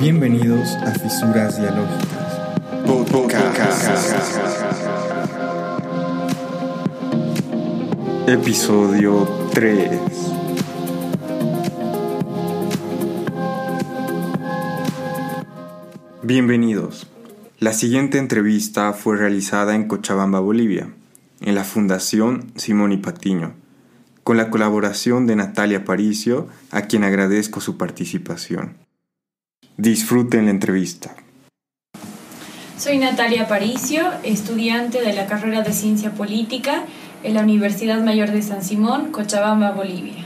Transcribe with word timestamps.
Bienvenidos 0.00 0.68
a 0.84 0.92
Fisuras 0.92 1.58
Dialógicas. 1.58 2.22
Episodio 8.26 9.28
3. 9.52 10.31
Bienvenidos. 16.34 17.08
La 17.58 17.74
siguiente 17.74 18.16
entrevista 18.16 18.94
fue 18.94 19.18
realizada 19.18 19.74
en 19.74 19.86
Cochabamba, 19.86 20.40
Bolivia, 20.40 20.88
en 21.42 21.54
la 21.54 21.62
Fundación 21.62 22.52
Simón 22.56 22.90
y 22.92 22.96
Patiño, 22.96 23.52
con 24.24 24.38
la 24.38 24.48
colaboración 24.48 25.26
de 25.26 25.36
Natalia 25.36 25.84
Paricio, 25.84 26.48
a 26.70 26.86
quien 26.86 27.04
agradezco 27.04 27.60
su 27.60 27.76
participación. 27.76 28.78
Disfruten 29.76 30.46
la 30.46 30.52
entrevista. 30.52 31.14
Soy 32.78 32.96
Natalia 32.96 33.46
Paricio, 33.46 34.10
estudiante 34.22 35.02
de 35.02 35.12
la 35.12 35.26
carrera 35.26 35.60
de 35.60 35.74
Ciencia 35.74 36.12
Política 36.12 36.86
en 37.22 37.34
la 37.34 37.42
Universidad 37.42 38.02
Mayor 38.02 38.30
de 38.30 38.40
San 38.40 38.64
Simón, 38.64 39.12
Cochabamba, 39.12 39.72
Bolivia. 39.72 40.24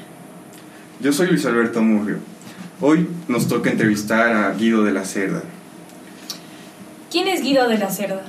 Yo 1.01 1.13
soy 1.13 1.27
Luis 1.27 1.45
Alberto 1.47 1.83
Murrio. 1.83 2.19
Hoy 2.81 3.09
nos 3.27 3.49
toca 3.49 3.73
entrevistar 3.73 4.37
a 4.37 4.53
Guido 4.53 4.85
de 4.85 4.93
la 4.93 5.05
Cerda. 5.05 5.43
¿Quién 7.11 7.29
es 7.29 7.43
Guido 7.43 7.69
de 7.69 7.79
la 7.79 7.91
Cerda? 7.91 8.25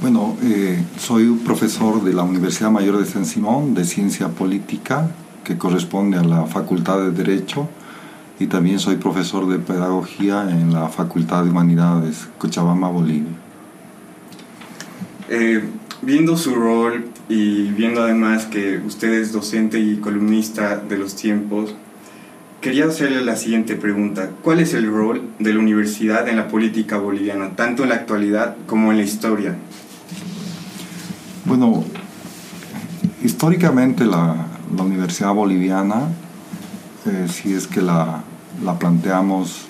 Bueno, 0.00 0.36
eh, 0.42 0.80
soy 0.98 1.24
un 1.24 1.40
profesor 1.40 2.04
de 2.04 2.12
la 2.12 2.22
Universidad 2.22 2.70
Mayor 2.70 2.98
de 2.98 3.04
San 3.04 3.26
Simón 3.26 3.74
de 3.74 3.84
Ciencia 3.84 4.28
Política, 4.28 5.10
que 5.42 5.58
corresponde 5.58 6.18
a 6.18 6.22
la 6.22 6.46
Facultad 6.46 6.98
de 6.98 7.10
Derecho 7.10 7.68
y 8.38 8.46
también 8.46 8.78
soy 8.78 8.96
profesor 8.96 9.48
de 9.48 9.58
pedagogía 9.58 10.48
en 10.50 10.72
la 10.72 10.88
Facultad 10.88 11.42
de 11.44 11.50
Humanidades, 11.50 12.28
Cochabamba, 12.38 12.88
Bolivia. 12.88 13.32
Eh, 15.28 15.64
viendo 16.02 16.36
su 16.36 16.54
rol 16.54 17.06
y 17.28 17.70
viendo 17.70 18.02
además 18.02 18.46
que 18.46 18.78
usted 18.78 19.14
es 19.14 19.32
docente 19.32 19.80
y 19.80 19.96
columnista 19.96 20.76
de 20.76 20.98
los 20.98 21.16
tiempos, 21.16 21.74
quería 22.66 22.86
hacerle 22.86 23.24
la 23.24 23.36
siguiente 23.36 23.76
pregunta. 23.76 24.30
¿Cuál 24.42 24.58
es 24.58 24.74
el 24.74 24.90
rol 24.90 25.22
de 25.38 25.54
la 25.54 25.60
universidad 25.60 26.26
en 26.26 26.34
la 26.34 26.48
política 26.48 26.98
boliviana, 26.98 27.50
tanto 27.54 27.84
en 27.84 27.90
la 27.90 27.94
actualidad 27.94 28.56
como 28.66 28.90
en 28.90 28.98
la 28.98 29.04
historia? 29.04 29.56
Bueno, 31.44 31.84
históricamente 33.22 34.04
la, 34.04 34.48
Universidad 34.76 35.32
Boliviana 35.32 36.08
eh, 37.06 37.28
si 37.32 37.54
es 37.54 37.68
que 37.68 37.80
la, 37.80 38.24
la, 38.64 38.76
planteamos 38.76 39.68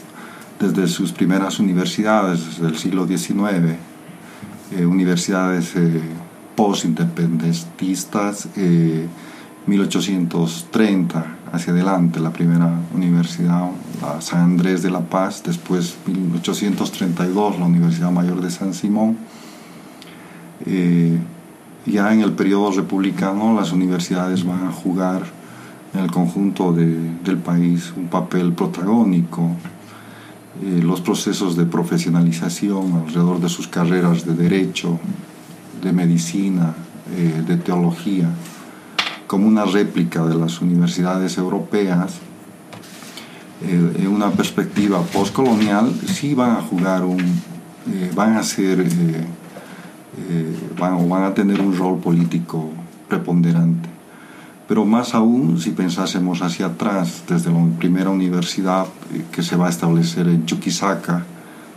desde 0.58 0.88
sus 0.88 1.12
primeras 1.12 1.58
universidades 1.58 2.58
del 2.62 2.78
siglo 2.78 3.06
XIX, 3.06 3.76
eh, 4.72 4.86
universidades 4.86 5.76
eh, 5.76 6.00
post-independentistas, 6.56 8.48
1830 9.66 11.35
hacia 11.52 11.72
adelante, 11.72 12.20
la 12.20 12.32
primera 12.32 12.70
universidad, 12.94 13.70
la 14.00 14.20
San 14.20 14.40
Andrés 14.40 14.82
de 14.82 14.90
la 14.90 15.00
Paz, 15.00 15.42
después 15.44 15.96
1832 16.06 17.58
la 17.58 17.66
Universidad 17.66 18.10
Mayor 18.10 18.40
de 18.40 18.50
San 18.50 18.74
Simón. 18.74 19.16
ya 21.86 22.12
en 22.12 22.20
el 22.20 22.32
periodo 22.32 22.72
republicano 22.72 23.54
las 23.54 23.72
universidades 23.72 24.44
van 24.44 24.66
a 24.66 24.72
jugar 24.72 25.22
en 25.94 26.00
el 26.04 26.10
conjunto 26.10 26.72
del 26.72 27.38
país 27.38 27.92
un 27.96 28.08
papel 28.08 28.52
protagónico. 28.52 29.50
Eh, 30.62 30.80
los 30.82 31.00
procesos 31.02 31.54
de 31.56 31.66
profesionalización 31.66 33.02
alrededor 33.04 33.40
de 33.40 33.48
sus 33.48 33.68
carreras 33.68 34.24
de 34.24 34.34
derecho, 34.34 34.98
de 35.82 35.92
medicina, 35.92 36.74
eh, 37.14 37.42
de 37.46 37.56
teología, 37.58 38.30
como 39.26 39.46
una 39.46 39.64
réplica 39.64 40.24
de 40.24 40.34
las 40.34 40.60
universidades 40.60 41.38
europeas, 41.38 42.14
eh, 43.62 43.92
en 43.98 44.08
una 44.08 44.30
perspectiva 44.30 45.00
postcolonial, 45.00 45.92
sí 46.06 46.34
van 46.34 46.52
a 46.52 46.62
jugar 46.62 47.04
un, 47.04 47.22
van 48.14 48.36
a 48.36 48.42
ser, 48.42 48.84
van, 50.78 51.08
van 51.08 51.22
a 51.24 51.34
tener 51.34 51.60
un 51.60 51.76
rol 51.76 51.98
político 51.98 52.70
preponderante. 53.08 53.96
Pero 54.68 54.84
más 54.84 55.14
aún 55.14 55.60
si 55.60 55.70
pensásemos 55.70 56.42
hacia 56.42 56.66
atrás, 56.66 57.22
desde 57.28 57.52
la 57.52 57.64
primera 57.78 58.10
universidad 58.10 58.86
eh, 59.14 59.24
que 59.30 59.42
se 59.42 59.56
va 59.56 59.66
a 59.66 59.70
establecer 59.70 60.26
en 60.26 60.44
Chuquisaca, 60.44 61.24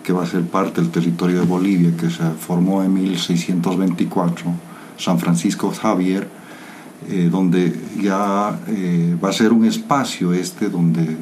que 0.04 0.12
va 0.12 0.24
a 0.24 0.28
ser 0.28 0.44
parte 0.46 0.81
del 0.81 0.90
territorio 0.90 1.42
de 1.42 1.46
Bolivia, 1.46 1.96
que 1.96 2.10
se 2.10 2.24
formó 2.31 2.81
en 2.84 2.94
1624, 2.96 4.46
San 4.98 5.20
Francisco 5.20 5.72
Javier, 5.72 6.28
eh, 7.08 7.30
donde 7.32 7.74
ya 8.02 8.60
eh, 8.68 9.18
va 9.24 9.30
a 9.30 9.34
ser 9.34 9.54
un 9.54 9.66
espacio 9.66 10.34
este 10.34 10.70
donde 10.70 11.16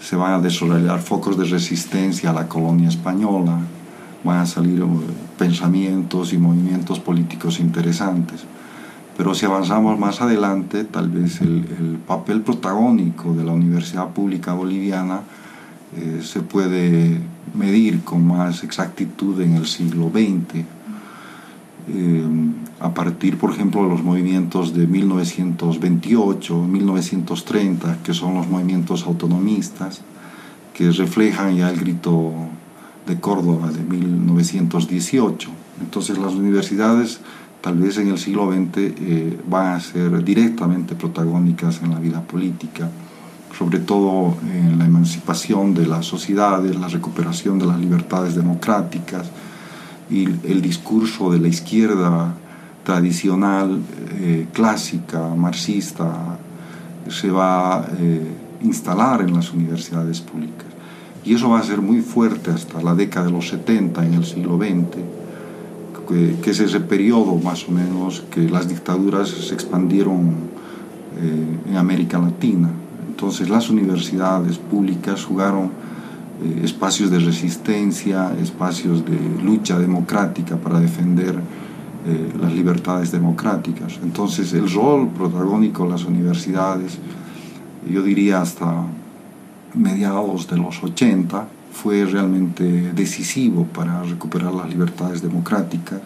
se 0.00 0.16
van 0.16 0.32
a 0.32 0.38
desarrollar 0.40 1.00
focos 1.00 1.36
de 1.36 1.44
resistencia 1.44 2.30
a 2.30 2.32
la 2.32 2.48
colonia 2.48 2.88
española, 2.88 3.58
van 4.24 4.38
a 4.38 4.46
salir 4.46 4.82
pensamientos 5.38 6.32
y 6.32 6.38
movimientos 6.38 6.98
políticos 6.98 7.60
interesantes. 7.60 8.44
Pero 9.16 9.34
si 9.34 9.44
avanzamos 9.46 9.98
más 9.98 10.20
adelante, 10.20 10.84
tal 10.84 11.10
vez 11.10 11.40
el, 11.40 11.98
papel 12.06 12.40
protagónico 12.40 13.34
de 13.34 13.44
la 13.44 13.52
Universidad 13.52 14.08
Pública 14.08 14.54
Boliviana 14.54 15.20
eh, 15.96 16.20
se 16.22 16.40
puede 16.40 17.20
medir 17.54 18.02
con 18.02 18.26
más 18.26 18.64
exactitud 18.64 19.40
en 19.40 19.56
el 19.56 19.66
siglo 19.66 20.10
XX. 20.10 20.64
Eh, 21.88 22.24
a 22.80 22.94
partir, 22.94 23.38
por 23.38 23.50
ejemplo, 23.50 23.82
de 23.82 23.88
los 23.88 24.02
movimientos 24.02 24.74
de 24.74 24.86
1928, 24.86 26.62
1930, 26.62 27.98
que 28.02 28.14
son 28.14 28.34
los 28.34 28.48
movimientos 28.48 29.04
autonomistas, 29.04 30.02
que 30.74 30.90
reflejan 30.90 31.56
ya 31.56 31.70
el 31.70 31.78
grito 31.78 32.32
de 33.06 33.20
Córdoba 33.20 33.70
de 33.70 33.82
1918. 33.82 35.50
Entonces 35.80 36.18
las 36.18 36.34
universidades 36.34 37.20
tal 37.60 37.78
vez 37.78 37.96
en 37.98 38.08
el 38.08 38.18
siglo 38.18 38.52
XX 38.52 38.76
eh, 38.76 39.38
van 39.48 39.74
a 39.74 39.80
ser 39.80 40.24
directamente 40.24 40.94
protagónicas 40.94 41.80
en 41.82 41.90
la 41.90 42.00
vida 42.00 42.20
política, 42.22 42.90
sobre 43.56 43.78
todo 43.78 44.36
en 44.52 44.78
la 44.78 44.84
emancipación 44.84 45.74
de 45.74 45.86
las 45.86 46.06
sociedades, 46.06 46.76
la 46.76 46.88
recuperación 46.88 47.58
de 47.58 47.66
las 47.66 47.78
libertades 47.78 48.34
democráticas 48.34 49.30
y 50.12 50.24
el 50.24 50.60
discurso 50.60 51.30
de 51.32 51.40
la 51.40 51.48
izquierda 51.48 52.34
tradicional, 52.84 53.80
eh, 54.20 54.46
clásica, 54.52 55.34
marxista, 55.34 56.38
se 57.08 57.30
va 57.30 57.78
a 57.78 57.86
eh, 57.98 58.26
instalar 58.62 59.22
en 59.22 59.34
las 59.34 59.52
universidades 59.52 60.20
públicas. 60.20 60.66
Y 61.24 61.34
eso 61.34 61.50
va 61.50 61.60
a 61.60 61.62
ser 61.62 61.80
muy 61.80 62.00
fuerte 62.00 62.50
hasta 62.50 62.82
la 62.82 62.94
década 62.94 63.26
de 63.26 63.32
los 63.32 63.48
70 63.48 64.04
en 64.04 64.14
el 64.14 64.24
siglo 64.24 64.58
XX 64.58 65.22
que, 66.42 66.50
es 66.50 66.60
ese 66.60 66.80
periodo 66.80 67.36
más 67.36 67.68
o 67.68 67.72
menos 67.72 68.22
que 68.30 68.48
las 68.48 68.68
dictaduras 68.68 69.28
se 69.28 69.54
expandieron 69.54 70.34
eh, 71.20 71.70
en 71.70 71.76
América 71.76 72.18
Latina. 72.18 72.70
Entonces 73.08 73.48
las 73.48 73.70
universidades 73.70 74.58
públicas 74.58 75.24
jugaron 75.24 75.70
eh, 76.44 76.60
espacios 76.64 77.10
de 77.10 77.18
resistencia, 77.18 78.32
espacios 78.40 79.04
de 79.04 79.18
lucha 79.42 79.78
democrática 79.78 80.56
para 80.56 80.80
defender 80.80 81.36
eh, 82.06 82.32
las 82.40 82.52
libertades 82.52 83.12
democráticas. 83.12 83.98
Entonces 84.02 84.52
el 84.52 84.70
rol 84.70 85.08
protagónico 85.08 85.84
de 85.84 85.90
las 85.90 86.04
universidades, 86.04 86.98
yo 87.88 88.02
diría 88.02 88.40
hasta 88.42 88.86
mediados 89.74 90.48
de 90.48 90.56
los 90.56 90.82
80, 90.82 91.46
fue 91.72 92.04
realmente 92.04 92.92
decisivo 92.92 93.64
para 93.64 94.02
recuperar 94.02 94.52
las 94.52 94.68
libertades 94.68 95.22
democráticas 95.22 96.00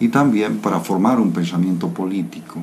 y 0.00 0.08
también 0.08 0.58
para 0.58 0.80
formar 0.80 1.20
un 1.20 1.32
pensamiento 1.32 1.88
político 1.88 2.60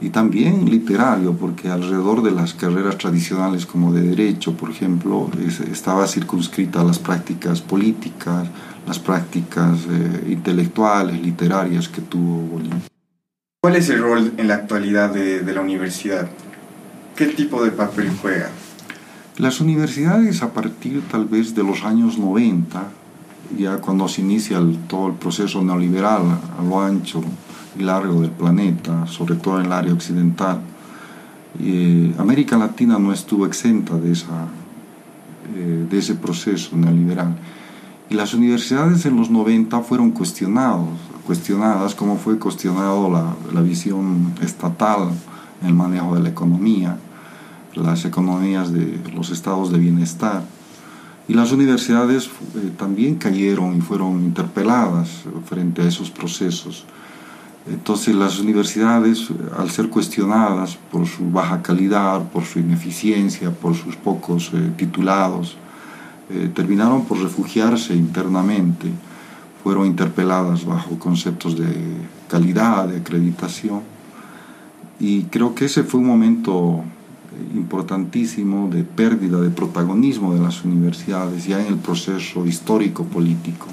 y 0.00 0.08
también 0.08 0.64
literario, 0.70 1.34
porque 1.34 1.68
alrededor 1.68 2.22
de 2.22 2.30
las 2.30 2.54
carreras 2.54 2.96
tradicionales 2.96 3.66
como 3.66 3.92
de 3.92 4.00
derecho, 4.00 4.56
por 4.56 4.70
ejemplo, 4.70 5.30
estaba 5.70 6.06
circunscrita 6.06 6.80
a 6.80 6.84
las 6.84 6.98
prácticas 6.98 7.60
políticas, 7.60 8.48
las 8.86 8.98
prácticas 8.98 9.80
eh, 9.90 10.28
intelectuales, 10.30 11.20
literarias 11.20 11.88
que 11.88 12.00
tuvo 12.00 12.40
Bolivia. 12.46 12.80
¿Cuál 13.62 13.76
es 13.76 13.90
el 13.90 14.00
rol 14.00 14.32
en 14.38 14.48
la 14.48 14.54
actualidad 14.54 15.12
de, 15.12 15.40
de 15.40 15.52
la 15.52 15.60
universidad? 15.60 16.30
¿Qué 17.14 17.26
tipo 17.26 17.62
de 17.62 17.70
papel 17.70 18.10
juega? 18.22 18.48
Las 19.36 19.60
universidades 19.60 20.42
a 20.42 20.54
partir 20.54 21.02
tal 21.10 21.26
vez 21.26 21.54
de 21.54 21.62
los 21.62 21.84
años 21.84 22.16
90, 22.16 22.88
ya 23.58 23.76
cuando 23.76 24.08
se 24.08 24.22
inicia 24.22 24.60
todo 24.88 25.08
el 25.08 25.14
proceso 25.14 25.62
neoliberal 25.62 26.22
a 26.58 26.62
lo 26.62 26.80
ancho 26.80 27.22
largo 27.78 28.22
del 28.22 28.30
planeta, 28.30 29.06
sobre 29.06 29.36
todo 29.36 29.60
en 29.60 29.66
el 29.66 29.72
área 29.72 29.92
occidental, 29.92 30.60
eh, 31.58 32.14
América 32.18 32.56
Latina 32.56 32.98
no 32.98 33.12
estuvo 33.12 33.46
exenta 33.46 33.96
de, 33.96 34.12
esa, 34.12 34.46
eh, 35.54 35.86
de 35.90 35.98
ese 35.98 36.14
proceso 36.14 36.76
neoliberal. 36.76 37.36
Y 38.08 38.14
las 38.14 38.34
universidades 38.34 39.04
en 39.06 39.16
los 39.16 39.30
90 39.30 39.80
fueron 39.80 40.10
cuestionados, 40.10 40.88
cuestionadas 41.26 41.94
como 41.94 42.16
fue 42.16 42.38
cuestionado 42.38 43.10
la, 43.10 43.34
la 43.52 43.62
visión 43.62 44.34
estatal 44.42 45.10
en 45.62 45.68
el 45.68 45.74
manejo 45.74 46.14
de 46.14 46.22
la 46.22 46.28
economía, 46.28 46.96
las 47.74 48.04
economías 48.04 48.72
de 48.72 49.00
los 49.14 49.30
estados 49.30 49.70
de 49.70 49.78
bienestar. 49.78 50.42
Y 51.28 51.34
las 51.34 51.52
universidades 51.52 52.26
eh, 52.26 52.72
también 52.76 53.14
cayeron 53.16 53.76
y 53.76 53.80
fueron 53.80 54.24
interpeladas 54.24 55.24
frente 55.44 55.82
a 55.82 55.86
esos 55.86 56.10
procesos. 56.10 56.84
Entonces 57.68 58.14
las 58.14 58.40
universidades, 58.40 59.28
al 59.56 59.70
ser 59.70 59.90
cuestionadas 59.90 60.78
por 60.90 61.06
su 61.06 61.30
baja 61.30 61.60
calidad, 61.60 62.22
por 62.30 62.44
su 62.44 62.58
ineficiencia, 62.58 63.50
por 63.50 63.74
sus 63.74 63.96
pocos 63.96 64.50
eh, 64.54 64.72
titulados, 64.76 65.56
eh, 66.30 66.50
terminaron 66.54 67.04
por 67.04 67.18
refugiarse 67.18 67.94
internamente, 67.94 68.88
fueron 69.62 69.86
interpeladas 69.86 70.64
bajo 70.64 70.98
conceptos 70.98 71.58
de 71.58 71.68
calidad, 72.28 72.88
de 72.88 72.98
acreditación. 72.98 73.82
Y 74.98 75.24
creo 75.24 75.54
que 75.54 75.66
ese 75.66 75.82
fue 75.84 76.00
un 76.00 76.06
momento 76.06 76.82
importantísimo 77.54 78.68
de 78.70 78.84
pérdida 78.84 79.40
de 79.40 79.50
protagonismo 79.50 80.34
de 80.34 80.40
las 80.40 80.64
universidades 80.64 81.46
ya 81.46 81.60
en 81.60 81.66
el 81.66 81.76
proceso 81.76 82.46
histórico 82.46 83.04
político 83.04 83.66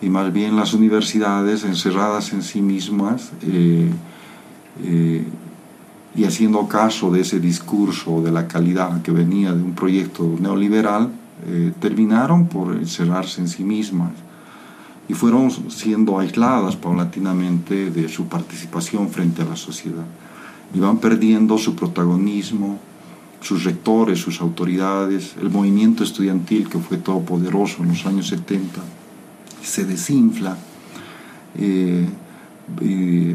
y 0.00 0.08
más 0.08 0.32
bien 0.32 0.56
las 0.56 0.74
universidades 0.74 1.64
encerradas 1.64 2.32
en 2.32 2.42
sí 2.42 2.60
mismas 2.60 3.32
eh, 3.42 3.90
eh, 4.84 5.24
y 6.14 6.24
haciendo 6.24 6.66
caso 6.68 7.10
de 7.10 7.20
ese 7.20 7.40
discurso 7.40 8.22
de 8.22 8.30
la 8.30 8.46
calidad 8.46 9.02
que 9.02 9.10
venía 9.10 9.52
de 9.52 9.62
un 9.62 9.74
proyecto 9.74 10.36
neoliberal, 10.40 11.10
eh, 11.46 11.72
terminaron 11.78 12.48
por 12.48 12.74
encerrarse 12.74 13.42
en 13.42 13.48
sí 13.48 13.64
mismas 13.64 14.12
y 15.08 15.14
fueron 15.14 15.50
siendo 15.70 16.18
aisladas 16.18 16.74
paulatinamente 16.76 17.90
de 17.90 18.08
su 18.08 18.26
participación 18.28 19.10
frente 19.10 19.42
a 19.42 19.44
la 19.44 19.56
sociedad. 19.56 20.06
Y 20.74 20.80
van 20.80 20.98
perdiendo 20.98 21.58
su 21.58 21.76
protagonismo, 21.76 22.78
sus 23.40 23.64
rectores, 23.64 24.18
sus 24.18 24.40
autoridades, 24.40 25.36
el 25.40 25.50
movimiento 25.50 26.02
estudiantil 26.02 26.68
que 26.68 26.78
fue 26.78 26.96
todopoderoso 26.96 27.82
en 27.82 27.90
los 27.90 28.04
años 28.06 28.28
70 28.28 28.80
se 29.66 29.84
desinfla. 29.84 30.56
Eh, 31.56 32.06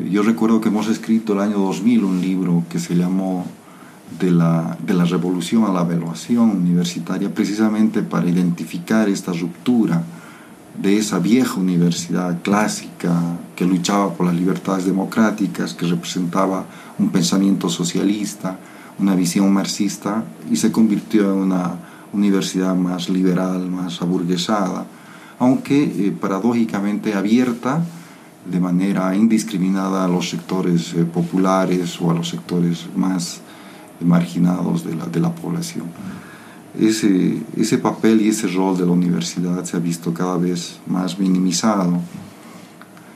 yo 0.09 0.23
recuerdo 0.23 0.59
que 0.59 0.69
hemos 0.69 0.87
escrito 0.87 1.33
el 1.33 1.39
año 1.39 1.57
2000 1.59 2.03
un 2.03 2.21
libro 2.21 2.63
que 2.69 2.79
se 2.79 2.95
llamó 2.95 3.45
de 4.19 4.31
la, 4.31 4.77
de 4.85 4.93
la 4.93 5.05
revolución 5.05 5.63
a 5.63 5.71
la 5.71 5.81
evaluación 5.81 6.49
universitaria, 6.49 7.33
precisamente 7.33 8.01
para 8.01 8.27
identificar 8.27 9.07
esta 9.07 9.31
ruptura 9.31 10.03
de 10.81 10.97
esa 10.97 11.19
vieja 11.19 11.59
universidad 11.59 12.41
clásica 12.41 13.13
que 13.55 13.65
luchaba 13.65 14.13
por 14.13 14.25
las 14.25 14.35
libertades 14.35 14.85
democráticas, 14.85 15.73
que 15.73 15.87
representaba 15.87 16.65
un 16.97 17.09
pensamiento 17.09 17.69
socialista, 17.69 18.57
una 18.99 19.15
visión 19.15 19.51
marxista, 19.53 20.23
y 20.49 20.57
se 20.57 20.71
convirtió 20.71 21.31
en 21.33 21.39
una 21.39 21.75
universidad 22.13 22.75
más 22.75 23.09
liberal, 23.09 23.69
más 23.69 24.01
aburguesada, 24.01 24.85
aunque 25.41 25.83
eh, 25.83 26.11
paradójicamente 26.11 27.15
abierta 27.15 27.83
de 28.45 28.59
manera 28.59 29.15
indiscriminada 29.15 30.05
a 30.05 30.07
los 30.07 30.29
sectores 30.29 30.93
eh, 30.93 31.03
populares 31.03 31.99
o 31.99 32.11
a 32.11 32.13
los 32.13 32.29
sectores 32.29 32.85
más 32.95 33.41
marginados 33.99 34.85
de 34.85 34.95
la, 34.95 35.07
de 35.07 35.19
la 35.19 35.33
población. 35.33 35.85
Ese, 36.79 37.41
ese 37.57 37.79
papel 37.79 38.21
y 38.21 38.29
ese 38.29 38.49
rol 38.49 38.77
de 38.77 38.85
la 38.85 38.91
universidad 38.91 39.63
se 39.65 39.77
ha 39.77 39.79
visto 39.79 40.13
cada 40.13 40.37
vez 40.37 40.79
más 40.85 41.17
minimizado. 41.17 41.99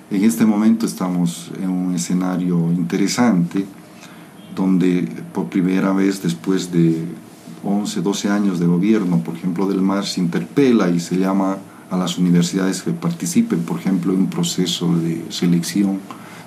En 0.10 0.24
este 0.24 0.48
momento 0.48 0.88
estamos 0.88 1.52
en 1.62 1.70
un 1.70 1.94
escenario 1.94 2.58
interesante 2.72 3.68
donde 4.56 5.08
por 5.32 5.46
primera 5.46 5.94
vez 5.94 6.24
después 6.24 6.72
de 6.72 7.06
11, 7.64 8.02
12 8.02 8.30
años 8.30 8.60
de 8.60 8.66
gobierno, 8.66 9.20
por 9.20 9.36
ejemplo, 9.36 9.68
del 9.68 9.84
MAR 9.84 10.08
se 10.08 10.22
interpela 10.22 10.90
y 10.90 11.00
se 11.00 11.18
llama 11.18 11.58
a 11.90 11.98
las 11.98 12.18
universidades 12.18 12.82
que 12.82 12.92
participen, 12.92 13.62
por 13.62 13.80
ejemplo, 13.80 14.14
en 14.14 14.20
un 14.20 14.30
proceso 14.30 14.96
de 14.98 15.26
selección 15.30 16.00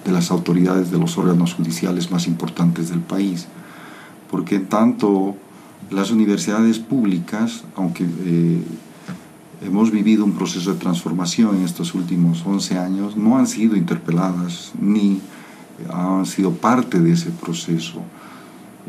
de 0.04 0.12
las 0.12 0.30
autoridades 0.30 0.90
de 0.90 0.98
los 0.98 1.18
órganos 1.18 1.54
judiciales 1.54 2.10
más 2.10 2.26
importantes 2.26 2.90
del 2.90 3.00
país. 3.00 3.46
Porque 4.30 4.58
tanto 4.58 5.36
las 5.90 6.10
universidades 6.10 6.78
públicas, 6.78 7.64
aunque 7.76 8.04
eh, 8.04 8.62
hemos 9.64 9.90
vivido 9.90 10.24
un 10.24 10.32
proceso 10.32 10.72
de 10.72 10.78
transformación 10.78 11.56
en 11.56 11.64
estos 11.64 11.94
últimos 11.94 12.44
11 12.44 12.78
años, 12.78 13.16
no 13.16 13.38
han 13.38 13.46
sido 13.46 13.76
interpeladas 13.76 14.72
ni 14.80 15.20
han 15.92 16.26
sido 16.26 16.52
parte 16.52 17.00
de 17.00 17.12
ese 17.12 17.30
proceso. 17.30 18.02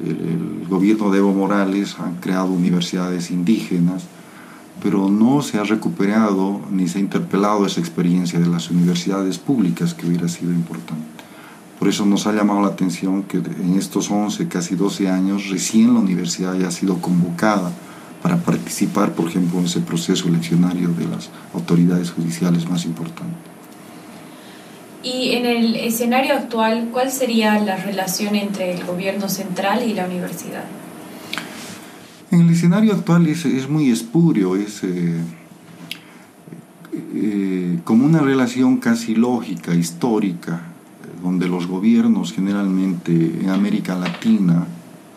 El, 0.04 0.62
el 0.62 0.68
gobierno 0.68 1.12
de 1.12 1.19
Evo 1.19 1.34
Morales 1.34 1.98
ha 2.00 2.19
creado 2.19 2.48
universidades 2.48 3.31
indígenas, 3.31 4.06
pero 4.81 5.10
no 5.10 5.42
se 5.42 5.58
ha 5.58 5.64
recuperado 5.64 6.62
ni 6.72 6.88
se 6.88 6.98
ha 6.98 7.02
interpelado 7.02 7.66
esa 7.66 7.80
experiencia 7.80 8.40
de 8.40 8.48
las 8.48 8.70
universidades 8.70 9.38
públicas 9.38 9.94
que 9.94 10.08
hubiera 10.08 10.28
sido 10.28 10.52
importante. 10.52 11.06
Por 11.80 11.88
eso 11.88 12.06
nos 12.06 12.28
ha 12.28 12.34
llamado 12.34 12.62
la 12.62 12.68
atención 12.68 13.24
que 13.24 13.38
en 13.38 13.76
estos 13.78 14.12
11, 14.12 14.48
casi 14.50 14.76
12 14.76 15.10
años, 15.10 15.50
recién 15.50 15.94
la 15.94 16.02
universidad 16.02 16.54
haya 16.54 16.72
sido 16.72 17.00
convocada 17.02 17.72
para 18.22 18.38
participar, 18.38 19.14
por 19.14 19.30
ejemplo, 19.30 19.60
en 19.60 19.66
ese 19.66 19.80
proceso 19.80 20.28
eleccionario 20.28 20.90
de 20.90 21.08
las 21.08 21.30
autoridades 21.54 22.12
judiciales 22.12 22.70
más 22.70 22.84
importantes. 22.84 23.38
Y 25.02 25.32
en 25.32 25.46
el 25.46 25.75
escenario 25.78 26.34
actual, 26.34 26.90
¿cuál 26.92 27.10
sería 27.12 27.58
la 27.60 27.78
relación 27.78 28.36
entre 28.36 28.74
el 28.74 28.84
gobierno 28.84 29.30
central 29.30 29.84
y 29.88 29.94
la 29.94 30.06
universidad? 30.06 30.66
En 32.31 32.42
el 32.42 32.50
escenario 32.52 32.94
actual 32.94 33.26
es, 33.26 33.46
es 33.46 33.68
muy 33.68 33.90
espurio, 33.90 34.56
es 34.56 34.84
eh, 34.84 35.20
eh, 37.15 37.80
como 37.84 38.06
una 38.06 38.20
relación 38.20 38.77
casi 38.77 39.15
lógica, 39.15 39.74
histórica, 39.74 40.62
donde 41.24 41.48
los 41.48 41.65
gobiernos 41.65 42.32
generalmente 42.32 43.12
en 43.42 43.50
América 43.50 43.96
Latina 43.96 44.68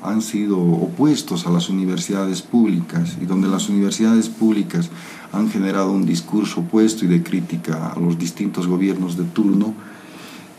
han 0.02 0.22
sido 0.22 0.58
opuestos 0.58 1.46
a 1.46 1.50
las 1.50 1.68
universidades 1.68 2.40
públicas 2.40 3.18
y 3.20 3.26
donde 3.26 3.46
las 3.46 3.68
universidades 3.68 4.30
públicas 4.30 4.88
han 5.32 5.50
generado 5.50 5.92
un 5.92 6.06
discurso 6.06 6.60
opuesto 6.60 7.04
y 7.04 7.08
de 7.08 7.22
crítica 7.22 7.92
a 7.92 8.00
los 8.00 8.18
distintos 8.18 8.66
gobiernos 8.66 9.18
de 9.18 9.24
turno. 9.24 9.74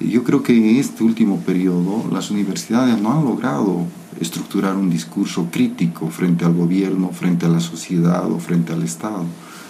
Yo 0.04 0.24
creo 0.26 0.44
que 0.44 0.56
en 0.56 0.78
este 0.78 1.04
último 1.04 1.40
periodo 1.40 2.06
las 2.12 2.30
universidades 2.30 3.02
no 3.02 3.14
han 3.14 3.24
logrado 3.24 3.86
estructurar 4.20 4.76
un 4.76 4.90
discurso 4.90 5.48
crítico 5.50 6.10
frente 6.10 6.44
al 6.44 6.54
gobierno, 6.54 7.10
frente 7.12 7.46
a 7.46 7.50
la 7.50 7.62
sociedad 7.62 8.30
o 8.30 8.38
frente 8.38 8.74
al 8.74 8.84
Estado. 8.84 9.26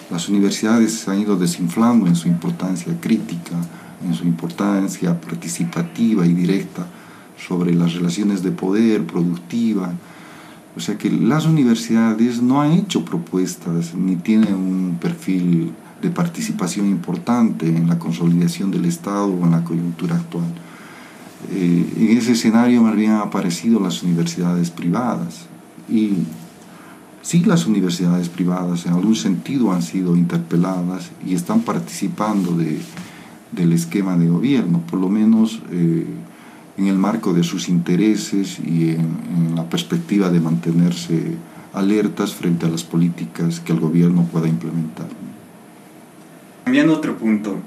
Las 0.10 0.30
universidades 0.30 0.94
se 0.94 1.12
han 1.12 1.22
ido 1.22 1.38
desinflando 1.38 2.08
en 2.08 2.16
su 2.16 2.28
importancia 2.28 3.00
crítica, 3.00 3.56
en 4.04 4.16
su 4.16 4.26
importancia 4.26 5.20
participativa 5.22 6.26
y 6.26 6.34
directa 6.34 6.88
sobre 7.38 7.74
las 7.74 7.94
relaciones 7.94 8.42
de 8.42 8.52
poder, 8.52 9.06
productiva. 9.06 9.94
O 10.76 10.80
sea 10.80 10.98
que 10.98 11.12
las 11.12 11.46
universidades 11.46 12.42
no 12.42 12.60
han 12.60 12.72
hecho 12.72 13.06
propuestas 13.06 13.94
ni 13.94 14.16
tienen 14.16 14.56
un 14.56 14.98
perfil 15.00 15.74
de 16.04 16.10
participación 16.10 16.88
importante 16.88 17.66
en 17.66 17.88
la 17.88 17.98
consolidación 17.98 18.72
del 18.72 18.86
Estado 18.86 19.28
o 19.28 19.46
en 19.46 19.52
la 19.52 19.64
coyuntura 19.64 20.18
actual. 20.18 20.54
Eh, 21.50 21.94
en 21.98 22.18
ese 22.18 22.34
escenario 22.34 22.84
más 22.84 22.96
bien 22.96 23.12
han 23.12 23.22
aparecido 23.22 23.80
las 23.80 24.04
universidades 24.04 24.70
privadas 24.70 25.46
y 25.90 26.14
sí 27.22 27.44
las 27.46 27.66
universidades 27.66 28.28
privadas 28.28 28.86
en 28.86 28.94
algún 28.94 29.16
sentido 29.16 29.72
han 29.72 29.82
sido 29.82 30.16
interpeladas 30.16 31.12
y 31.26 31.36
están 31.36 31.62
participando 31.62 32.56
de, 32.58 32.80
del 33.54 33.72
esquema 33.72 34.18
de 34.18 34.28
gobierno, 34.28 34.82
por 34.82 35.00
lo 35.00 35.08
menos 35.08 35.62
eh, 35.72 36.06
en 36.78 36.88
el 36.88 36.98
marco 36.98 37.34
de 37.34 37.44
sus 37.44 37.70
intereses 37.70 38.60
y 38.60 38.90
en, 38.90 39.08
en 39.38 39.56
la 39.56 39.70
perspectiva 39.70 40.30
de 40.30 40.42
mantenerse 40.42 41.38
alertas 41.74 42.34
frente 42.34 42.66
a 42.66 42.70
las 42.70 42.84
políticas 42.84 43.62
que 43.62 43.72
el 43.72 43.80
gobierno 43.80 44.24
pueda 44.32 44.50
implementar. 44.50 45.23
Cambiando 46.64 46.94
otro 46.94 47.18
punto, 47.18 47.58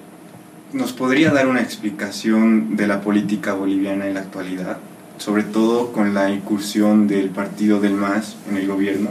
¿Nos 0.72 0.92
podría 0.92 1.32
dar 1.32 1.46
una 1.46 1.62
explicación 1.62 2.76
de 2.76 2.88
la 2.88 3.00
política 3.00 3.54
boliviana 3.54 4.08
en 4.08 4.14
la 4.14 4.20
actualidad, 4.20 4.78
sobre 5.16 5.44
todo 5.44 5.92
con 5.92 6.12
la 6.12 6.30
incursión 6.30 7.06
del 7.06 7.30
partido 7.30 7.80
del 7.80 7.94
MAS 7.94 8.36
en 8.50 8.56
el 8.56 8.66
gobierno? 8.66 9.10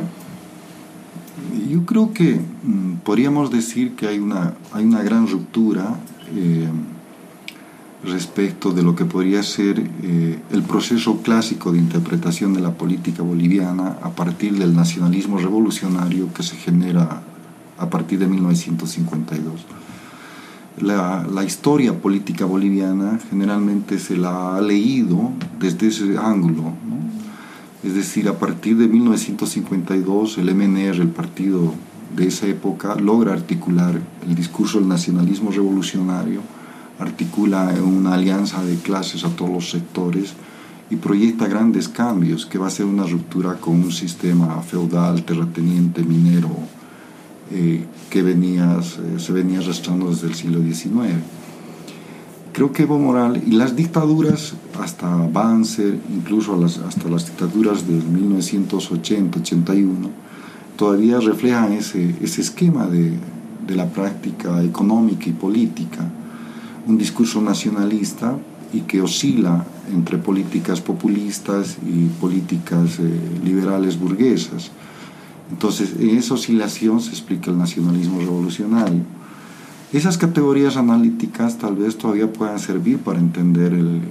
Yo 1.70 1.86
creo 1.86 2.14
que 2.14 2.36
mm, 2.36 2.98
podríamos 3.04 3.52
decir 3.52 3.96
que 3.96 4.08
hay 4.08 4.20
una, 4.20 4.54
hay 4.74 4.84
una 4.84 5.02
gran 5.02 5.28
ruptura 5.28 5.96
eh, 6.36 6.68
respecto 8.04 8.72
de 8.72 8.84
lo 8.84 8.96
que 8.96 9.06
podría 9.06 9.42
ser 9.42 9.80
eh, 9.80 10.40
el 10.52 10.62
proceso 10.62 11.22
clásico 11.24 11.72
de 11.72 11.80
interpretación 11.80 12.54
de 12.54 12.60
la 12.60 12.74
política 12.74 13.24
boliviana 13.24 13.98
a 14.02 14.10
partir 14.10 14.58
del 14.60 14.76
nacionalismo 14.76 15.40
revolucionario 15.40 16.32
que 16.34 16.44
se 16.44 16.58
genera 16.58 17.24
a 17.78 17.90
partir 17.90 18.20
de 18.20 18.28
1952. 18.28 19.66
La, 20.82 21.44
historia 21.46 21.94
política 21.94 22.44
boliviana 22.44 23.18
generalmente 23.30 23.98
se 23.98 24.18
la 24.18 24.58
ha 24.58 24.62
leído 24.62 25.32
desde 25.58 25.88
ese 25.88 26.18
ángulo. 26.18 26.74
Es 27.84 27.96
decir, 27.96 28.28
a 28.28 28.38
partir 28.38 28.76
de 28.78 28.88
1952 28.88 30.38
el 30.38 30.54
MNR, 30.54 31.02
el 31.02 31.10
partido 31.10 31.74
de 32.14 32.28
esa 32.28 32.48
época, 32.48 32.96
logra 32.96 33.34
articular 33.34 34.02
el 34.28 34.36
discurso 34.36 34.80
del 34.80 34.90
nacionalismo 34.90 35.52
revolucionario, 35.52 36.42
articula 37.00 37.74
una 37.82 38.16
alianza 38.16 38.64
de 38.64 38.76
clases 38.76 39.24
a 39.24 39.30
todos 39.30 39.52
los 39.52 39.70
sectores 39.70 40.34
y 40.90 40.98
proyecta 40.98 41.48
grandes 41.48 41.88
cambios, 41.88 42.46
que 42.46 42.58
va 42.58 42.68
a 42.68 42.72
ser 42.72 42.86
una 42.86 43.06
ruptura 43.06 43.56
con 43.56 43.76
un 43.76 43.92
sistema 43.92 44.62
feudal, 44.62 45.24
terrateniente, 45.24 46.04
minero, 46.04 46.50
eh, 47.52 47.86
que 48.10 48.22
venía, 48.22 48.80
se 48.82 49.32
venía 49.32 49.60
arrastrando 49.60 50.10
desde 50.10 50.28
el 50.28 50.36
siglo 50.36 50.62
XIX. 50.62 51.16
Creo 52.54 52.72
que 52.72 52.84
Evo 52.84 52.98
Morales 52.98 53.44
y 53.46 53.52
las 53.52 53.76
dictaduras, 53.76 54.54
hasta 54.80 55.10
Banzer, 55.28 56.00
incluso 56.16 56.56
las, 56.56 56.78
hasta 56.78 57.10
las 57.10 57.26
dictaduras 57.26 57.86
del 57.88 58.04
1980-81, 58.04 60.10
todavía 60.78 61.20
reflejan 61.20 61.74
ese, 61.74 62.16
ese 62.22 62.42
esquema 62.42 62.88
de, 62.88 63.12
de 63.68 63.76
la 63.76 63.90
práctica 63.90 64.64
económica 64.64 65.30
y 65.30 65.34
política, 65.34 66.10
un 66.88 66.98
discurso 66.98 67.42
nacionalista 67.42 68.38
y 68.72 68.82
que 68.82 69.02
oscila 69.02 69.66
entre 69.94 70.18
políticas 70.18 70.82
populistas 70.82 71.78
y 71.86 72.08
políticas 72.20 73.00
eh, 73.00 73.20
liberales 73.44 74.00
burguesas. 74.00 74.72
Entonces, 75.52 75.94
en 76.00 76.18
esa 76.18 76.34
oscilación 76.34 77.02
se 77.02 77.12
explica 77.12 77.52
el 77.52 77.58
nacionalismo 77.58 78.20
revolucionario. 78.20 79.04
Esas 79.94 80.18
categorías 80.18 80.78
analíticas 80.78 81.58
tal 81.58 81.76
vez 81.76 81.98
todavía 81.98 82.32
puedan 82.32 82.60
servir 82.60 83.00
para 83.00 83.20
entender 83.20 83.74
el, 83.74 84.02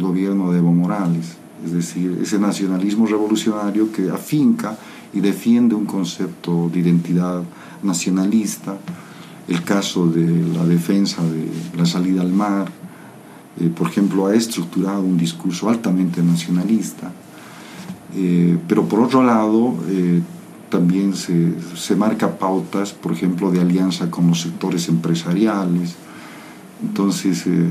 gobierno 0.00 0.52
de 0.52 0.58
Evo 0.58 0.72
Morales, 0.72 1.36
es 1.64 1.72
decir, 1.72 2.18
ese 2.22 2.38
nacionalismo 2.38 3.06
revolucionario 3.06 3.90
que 3.90 4.10
afinca 4.10 4.78
y 5.14 5.20
defiende 5.20 5.74
un 5.74 5.86
concepto 5.86 6.70
de 6.72 6.80
identidad 6.80 7.42
nacionalista, 7.82 8.76
el 9.48 9.64
caso 9.64 10.06
de 10.06 10.26
la 10.54 10.64
defensa 10.66 11.22
de 11.22 11.48
la 11.76 11.86
salida 11.86 12.20
al 12.20 12.32
mar, 12.32 12.70
eh, 13.60 13.70
por 13.74 13.88
ejemplo, 13.88 14.26
ha 14.26 14.34
estructurado 14.34 15.00
un 15.00 15.16
discurso 15.16 15.68
altamente 15.68 16.22
nacionalista, 16.22 17.10
eh, 18.14 18.58
pero 18.66 18.84
por 18.84 19.00
otro 19.00 19.22
lado, 19.22 19.74
eh, 19.88 20.20
también 20.70 21.14
se, 21.14 21.54
se, 21.74 21.96
marca 21.96 22.38
pautas, 22.38 22.92
por 22.92 23.12
ejemplo, 23.12 23.50
de 23.50 23.60
alianza 23.60 24.10
con 24.10 24.26
los 24.26 24.40
sectores 24.40 24.88
empresariales, 24.88 25.96
entonces, 26.82 27.46
eh, 27.46 27.68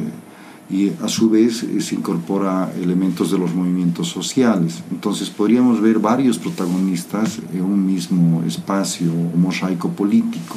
y 0.70 0.92
a 1.02 1.08
su 1.08 1.30
vez 1.30 1.66
se 1.80 1.96
incorpora 1.96 2.72
elementos 2.82 3.32
de 3.32 3.38
los 3.38 3.54
movimientos 3.54 4.10
sociales. 4.10 4.84
Entonces 4.92 5.30
podríamos 5.30 5.80
ver 5.80 6.00
varios 6.00 6.38
protagonistas 6.38 7.40
en 7.54 7.62
un 7.62 7.86
mismo 7.86 8.44
espacio 8.44 9.10
o 9.12 9.38
mosaico 9.38 9.90
político. 9.90 10.56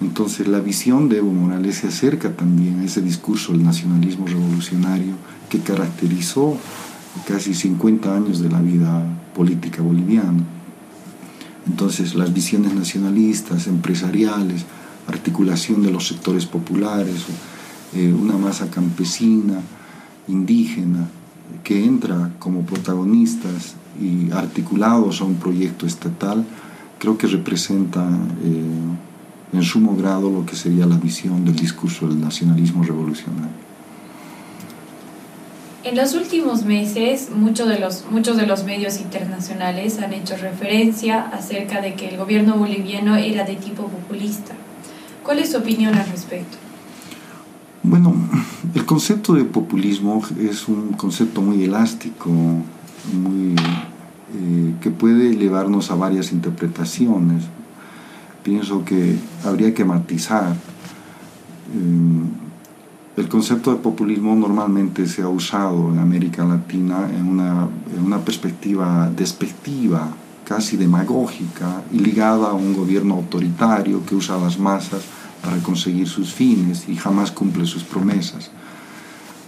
Entonces 0.00 0.48
la 0.48 0.58
visión 0.58 1.08
de 1.08 1.18
Evo 1.18 1.32
Morales 1.32 1.76
se 1.76 1.88
acerca 1.88 2.32
también 2.32 2.80
a 2.80 2.84
ese 2.84 3.02
discurso 3.02 3.52
del 3.52 3.62
nacionalismo 3.62 4.26
revolucionario 4.26 5.14
que 5.48 5.60
caracterizó 5.60 6.56
casi 7.26 7.54
50 7.54 8.14
años 8.14 8.40
de 8.40 8.50
la 8.50 8.60
vida 8.60 9.02
política 9.34 9.82
boliviana. 9.82 10.44
Entonces 11.66 12.14
las 12.14 12.32
visiones 12.32 12.74
nacionalistas, 12.74 13.66
empresariales, 13.66 14.64
articulación 15.06 15.82
de 15.82 15.90
los 15.90 16.06
sectores 16.08 16.46
populares, 16.46 17.26
eh, 17.94 18.12
una 18.12 18.36
masa 18.36 18.70
campesina, 18.70 19.60
indígena, 20.28 21.08
que 21.64 21.84
entra 21.84 22.32
como 22.38 22.62
protagonistas 22.62 23.74
y 24.00 24.30
articulados 24.30 25.20
a 25.20 25.24
un 25.24 25.34
proyecto 25.34 25.86
estatal, 25.86 26.44
creo 26.98 27.18
que 27.18 27.26
representa 27.26 28.08
eh, 28.44 29.52
en 29.52 29.62
sumo 29.62 29.96
grado 29.96 30.30
lo 30.30 30.46
que 30.46 30.54
sería 30.54 30.86
la 30.86 30.96
visión 30.96 31.44
del 31.44 31.56
discurso 31.56 32.06
del 32.06 32.20
nacionalismo 32.20 32.84
revolucionario. 32.84 33.69
En 35.82 35.96
los 35.96 36.14
últimos 36.14 36.64
meses, 36.66 37.30
muchos 37.34 37.66
de, 37.66 37.78
los, 37.78 38.04
muchos 38.10 38.36
de 38.36 38.46
los 38.46 38.64
medios 38.64 39.00
internacionales 39.00 39.98
han 39.98 40.12
hecho 40.12 40.36
referencia 40.36 41.22
acerca 41.28 41.80
de 41.80 41.94
que 41.94 42.10
el 42.10 42.18
gobierno 42.18 42.56
boliviano 42.56 43.16
era 43.16 43.44
de 43.44 43.56
tipo 43.56 43.88
populista. 43.88 44.52
¿Cuál 45.24 45.38
es 45.38 45.52
su 45.52 45.56
opinión 45.56 45.94
al 45.94 46.06
respecto? 46.06 46.58
Bueno, 47.82 48.14
el 48.74 48.84
concepto 48.84 49.32
de 49.32 49.44
populismo 49.44 50.22
es 50.38 50.68
un 50.68 50.92
concepto 50.92 51.40
muy 51.40 51.64
elástico, 51.64 52.28
muy, 52.28 53.54
eh, 53.54 54.74
que 54.82 54.90
puede 54.90 55.34
llevarnos 55.34 55.90
a 55.90 55.94
varias 55.94 56.30
interpretaciones. 56.32 57.44
Pienso 58.42 58.84
que 58.84 59.16
habría 59.44 59.72
que 59.72 59.86
matizar. 59.86 60.52
Eh, 61.74 62.49
el 63.20 63.28
concepto 63.28 63.70
de 63.70 63.76
populismo 63.76 64.34
normalmente 64.34 65.06
se 65.06 65.20
ha 65.20 65.28
usado 65.28 65.90
en 65.92 65.98
América 65.98 66.42
Latina 66.42 67.06
en 67.14 67.28
una, 67.28 67.68
en 67.94 68.02
una 68.02 68.24
perspectiva 68.24 69.10
despectiva, 69.14 70.08
casi 70.46 70.78
demagógica 70.78 71.82
y 71.92 71.98
ligada 71.98 72.48
a 72.48 72.54
un 72.54 72.74
gobierno 72.74 73.16
autoritario 73.16 74.04
que 74.06 74.14
usa 74.14 74.36
a 74.36 74.40
las 74.40 74.58
masas 74.58 75.02
para 75.42 75.58
conseguir 75.58 76.08
sus 76.08 76.32
fines 76.32 76.88
y 76.88 76.96
jamás 76.96 77.30
cumple 77.30 77.66
sus 77.66 77.84
promesas. 77.84 78.50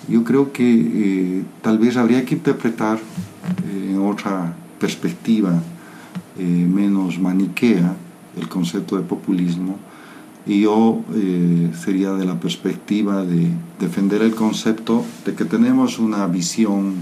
Yo 0.07 0.23
creo 0.23 0.52
que 0.52 0.69
eh, 0.69 1.45
tal 1.62 1.79
vez 1.79 1.97
habría 1.97 2.26
que 2.26 2.35
interpretar 2.35 2.99
eh, 2.99 3.93
en 3.93 4.02
otra 4.02 4.55
perspectiva 4.79 5.62
eh, 6.38 6.43
menos 6.43 7.19
maniquea 7.19 7.97
el 8.37 8.49
concepto 8.49 8.97
de 8.97 9.02
populismo 9.02 9.79
y 10.47 10.63
yo 10.63 11.01
eh, 11.15 11.71
sería 11.85 12.13
de 12.13 12.25
la 12.25 12.41
perspectiva 12.41 13.25
de 13.25 13.51
defender 13.79 14.23
el 14.23 14.35
concepto 14.35 15.05
de 15.25 15.35
que 15.35 15.45
tenemos 15.45 15.99
una 15.99 16.27
visión 16.27 16.95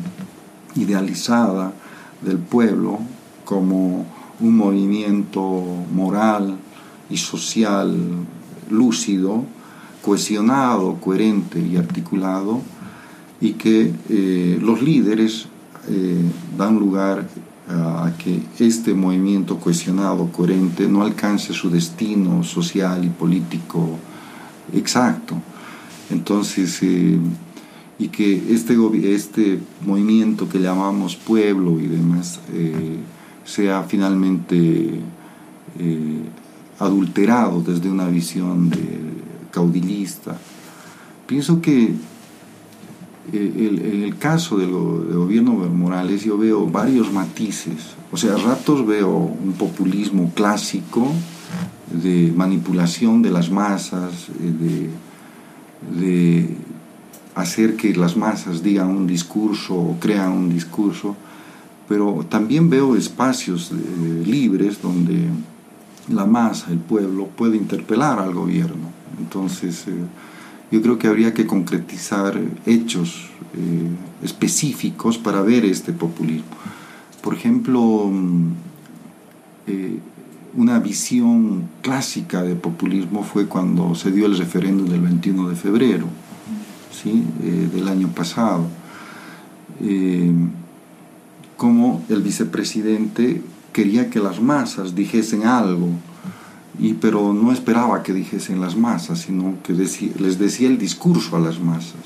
idealizada 0.77 1.73
del 2.23 2.39
pueblo 2.39 2.99
como 3.45 4.07
un 4.41 4.57
movimiento 4.57 5.65
moral 5.93 6.57
y 7.09 7.17
social 7.17 7.97
lúcido, 8.71 9.45
cohesionado, 10.03 10.97
coherente 11.01 11.61
y 11.61 11.77
articulado, 11.77 12.61
y 13.41 13.55
que 13.55 13.93
eh, 14.09 14.59
los 14.61 14.83
líderes 14.83 15.47
eh, 15.89 16.23
dan 16.57 16.79
lugar 16.79 17.27
a 17.71 18.13
que 18.19 18.43
este 18.59 18.95
movimiento 18.95 19.59
cohesionado, 19.59 20.31
coherente, 20.33 20.89
no 20.89 21.03
alcance 21.03 21.53
su 21.53 21.71
destino 21.71 22.43
social 22.43 23.05
y 23.05 23.09
político 23.09 23.99
exacto. 24.73 25.37
Entonces, 26.11 26.83
eh, 26.83 27.19
y 27.99 28.09
que 28.09 28.55
este, 28.55 28.77
este 29.15 29.61
movimiento 29.85 30.49
que 30.49 30.59
llamamos 30.59 31.17
pueblo 31.17 31.79
y 31.79 31.87
demás 31.87 32.41
eh, 32.53 32.97
sea 33.45 33.85
finalmente 33.85 35.01
eh, 35.79 36.23
adulterado 36.79 37.61
desde 37.61 37.91
una 37.91 38.09
visión 38.09 38.71
de 38.71 39.01
caudillista. 39.51 40.39
Pienso 41.27 41.61
que 41.61 41.95
en 43.33 44.03
el 44.03 44.17
caso 44.19 44.59
del, 44.59 44.71
gobierno 44.71 45.53
Morales 45.53 46.25
yo 46.25 46.37
veo 46.39 46.67
varios 46.67 47.13
matices. 47.13 47.95
O 48.13 48.17
sea, 48.17 48.35
a 48.35 48.39
ratos 48.39 48.87
veo 48.87 49.11
un 49.11 49.53
populismo 49.53 50.33
clásico 50.35 51.07
de 51.91 52.33
manipulación 52.35 53.23
de 53.23 53.31
las 53.31 53.51
masas, 53.51 54.29
de, 54.39 54.91
de 56.01 56.57
hacer 57.35 57.77
que 57.77 57.95
las 57.95 58.17
masas 58.17 58.63
digan 58.63 58.89
un 58.89 59.07
discurso 59.07 59.75
o 59.75 59.97
crean 59.99 60.33
un 60.33 60.53
discurso, 60.53 61.17
pero 61.89 62.25
también 62.29 62.71
veo 62.71 62.97
espacios 62.97 63.73
eh, 63.73 64.23
libres 64.27 64.81
donde 64.81 65.29
la 66.09 66.27
masa, 66.27 66.71
el 66.71 66.79
pueblo, 66.79 67.27
puede 67.27 67.57
interpelar 67.57 68.19
al 68.19 68.35
gobierno. 68.35 68.91
Entonces, 69.19 69.87
eh, 69.87 69.93
yo 70.71 70.81
creo 70.83 70.99
que 70.99 71.09
habría 71.09 71.35
que 71.35 71.47
concretizar 71.47 72.41
hechos 72.67 73.29
eh, 73.55 73.89
específicos 74.23 75.19
para 75.19 75.43
ver 75.43 75.65
este 75.65 75.93
populismo. 75.93 76.51
Por 77.23 77.35
ejemplo, 77.35 78.09
mm, 78.11 78.53
eh, 79.67 79.99
una 80.55 80.79
visión 80.79 81.69
clásica 81.83 82.43
de 82.43 82.55
populismo 82.55 83.25
fue 83.25 83.47
cuando 83.47 83.95
se 83.95 84.13
dio 84.13 84.27
el 84.27 84.37
referéndum 84.39 84.89
del 84.89 85.01
21 85.01 85.49
de 85.49 85.57
febrero 85.57 86.07
¿sí? 86.93 87.25
Eh, 87.43 87.69
del 87.73 87.89
año 87.89 88.09
pasado. 88.09 88.67
Como 91.57 92.05
el 92.09 92.23
vicepresidente 92.23 93.43
quería 93.73 94.11
que 94.11 94.19
las 94.19 94.41
masas 94.41 94.95
dijesen 94.95 95.47
algo, 95.47 95.89
y, 96.79 96.95
pero 96.95 97.33
no 97.33 97.53
esperaba 97.53 98.03
que 98.03 98.13
dijesen 98.13 98.61
las 98.61 98.77
masas, 98.77 99.21
sino 99.21 99.55
que 99.63 99.73
les 99.73 100.39
decía 100.39 100.69
el 100.69 100.79
discurso 100.79 101.37
a 101.37 101.41
las 101.41 101.61
masas. 101.61 102.01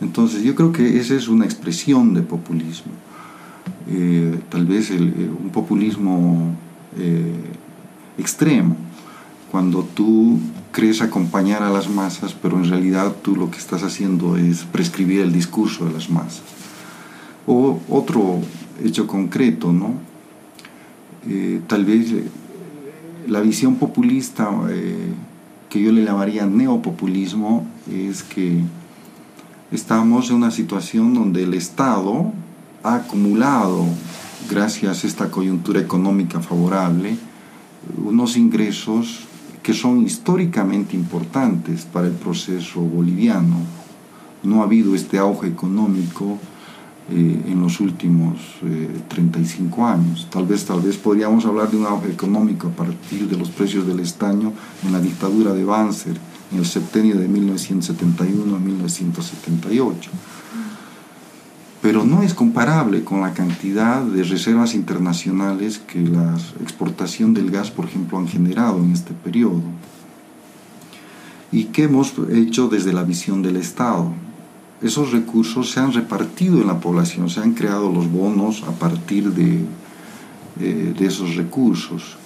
Entonces 0.00 0.42
yo 0.42 0.54
creo 0.54 0.72
que 0.72 0.98
esa 0.98 1.14
es 1.14 1.28
una 1.28 1.44
expresión 1.44 2.14
de 2.14 2.22
populismo. 2.22 2.92
Eh, 3.90 4.38
tal 4.50 4.66
vez 4.66 4.90
un 4.90 5.50
populismo 5.52 6.54
extremo, 8.18 8.76
cuando 9.50 9.82
tú 9.82 10.38
crees 10.72 11.00
acompañar 11.00 11.62
a 11.62 11.70
las 11.70 11.88
masas, 11.88 12.34
pero 12.40 12.56
en 12.58 12.68
realidad 12.68 13.14
tú 13.22 13.36
lo 13.36 13.50
que 13.50 13.58
estás 13.58 13.82
haciendo 13.82 14.36
es 14.36 14.64
prescribir 14.64 15.20
el 15.20 15.32
discurso 15.32 15.86
de 15.86 15.92
las 15.92 16.10
masas. 16.10 16.42
O 17.46 17.80
otro 17.88 18.40
hecho 18.84 19.06
concreto, 19.06 19.72
¿no? 19.72 19.94
Eh, 21.26 21.60
tal 21.66 21.84
vez 21.84 22.12
eh, 22.12 22.24
la 23.28 23.40
visión 23.40 23.76
populista 23.76 24.50
eh, 24.70 25.12
que 25.68 25.82
yo 25.82 25.92
le 25.92 26.04
llamaría 26.04 26.46
neopopulismo 26.46 27.66
es 27.90 28.22
que 28.22 28.62
estamos 29.70 30.30
en 30.30 30.36
una 30.36 30.50
situación 30.50 31.12
donde 31.12 31.42
el 31.42 31.52
Estado 31.52 32.32
ha 32.82 32.96
acumulado, 32.96 33.84
gracias 34.50 35.04
a 35.04 35.06
esta 35.06 35.30
coyuntura 35.30 35.80
económica 35.80 36.40
favorable, 36.40 37.18
unos 38.02 38.36
ingresos 38.36 39.26
que 39.62 39.74
son 39.74 40.06
históricamente 40.06 40.96
importantes 40.96 41.84
para 41.84 42.06
el 42.06 42.14
proceso 42.14 42.80
boliviano. 42.80 43.56
No 44.42 44.62
ha 44.62 44.64
habido 44.64 44.94
este 44.94 45.18
auge 45.18 45.48
económico 45.48 46.38
eh, 47.10 47.42
en 47.46 47.60
los 47.60 47.80
últimos 47.80 48.38
35 49.08 49.80
eh, 49.80 49.84
años. 49.84 50.28
Tal 50.30 50.46
vez, 50.46 50.64
tal 50.64 50.80
vez 50.80 50.96
podríamos 50.96 51.44
hablar 51.46 51.70
de 51.70 51.76
un 51.76 51.86
auge 51.86 52.10
económico 52.10 52.68
a 52.68 52.70
partir 52.70 53.28
de 53.28 53.36
los 53.36 53.50
precios 53.50 53.86
del 53.86 54.00
estaño 54.00 54.52
en 54.84 54.92
la 54.92 55.00
dictadura 55.00 55.52
de 55.52 55.64
Banzer 55.64 56.16
en 56.52 56.58
el 56.58 56.66
septenio 56.66 57.16
de 57.16 57.28
1971 57.28 58.56
a 58.56 58.58
1978 58.58 60.10
pero 61.80 62.04
no 62.04 62.22
es 62.22 62.34
comparable 62.34 63.04
con 63.04 63.20
la 63.20 63.34
cantidad 63.34 64.02
de 64.02 64.24
reservas 64.24 64.74
internacionales 64.74 65.78
que 65.78 66.00
la 66.00 66.36
exportación 66.60 67.34
del 67.34 67.50
gas, 67.50 67.70
por 67.70 67.84
ejemplo, 67.84 68.18
han 68.18 68.26
generado 68.26 68.78
en 68.78 68.92
este 68.92 69.14
periodo 69.14 69.62
y 71.52 71.64
que 71.66 71.84
hemos 71.84 72.14
hecho 72.30 72.68
desde 72.68 72.92
la 72.92 73.04
visión 73.04 73.42
del 73.42 73.56
Estado. 73.56 74.12
Esos 74.80 75.10
recursos 75.10 75.72
se 75.72 75.80
han 75.80 75.92
repartido 75.92 76.60
en 76.60 76.68
la 76.68 76.78
población, 76.78 77.28
se 77.28 77.40
han 77.40 77.54
creado 77.54 77.90
los 77.90 78.10
bonos 78.10 78.62
a 78.62 78.70
partir 78.72 79.32
de, 79.32 79.64
esos 81.04 81.34
recursos. 81.34 82.16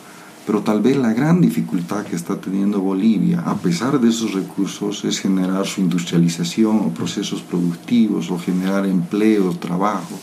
Pero 0.47 0.61
tal 0.61 0.83
vez 0.83 0.97
la 0.97 1.15
gran 1.15 1.41
dificultad 1.41 2.05
que 2.05 2.17
está 2.17 2.39
teniendo 2.41 2.81
Bolivia, 2.81 3.41
a 3.41 3.57
pesar 3.57 3.99
de 4.01 4.09
esos 4.09 4.35
recursos, 4.35 5.05
es 5.05 5.21
generar 5.21 5.67
su 5.67 5.81
industrialización 5.81 6.79
o 6.81 6.89
procesos 6.91 7.41
productivos 7.41 8.31
o 8.31 8.39
generar 8.39 8.85
empleo, 8.85 9.53
trabajo. 9.53 10.19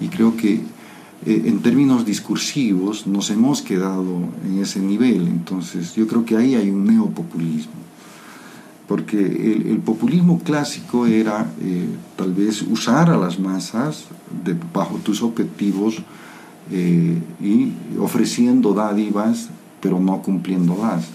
Y 0.00 0.08
creo 0.08 0.36
que 0.36 0.54
eh, 0.54 1.42
en 1.46 1.60
términos 1.60 2.06
discursivos 2.06 3.06
nos 3.06 3.30
hemos 3.30 3.60
quedado 3.60 4.28
en 4.46 4.58
ese 4.62 4.80
nivel. 4.80 5.28
Entonces 5.28 5.94
yo 5.94 6.06
creo 6.06 6.24
que 6.24 6.36
ahí 6.36 6.54
hay 6.54 6.70
un 6.70 6.86
neopopulismo. 6.86 7.81
Porque 8.88 9.18
el, 9.18 9.78
populismo 9.78 10.40
clásico 10.40 11.06
era 11.06 11.50
eh, 11.60 11.86
tal 12.16 12.34
vez 12.34 12.62
usar 12.62 13.10
a 13.10 13.16
las 13.16 13.38
masas 13.38 14.06
bajo 14.72 14.96
tus 14.96 15.22
objetivos 15.22 16.02
eh, 16.70 17.18
y 17.40 17.72
ofreciendo 17.98 18.74
dádivas, 18.74 19.48
pero 19.80 19.98
no 19.98 20.20
cumpliéndolas. 20.22 21.06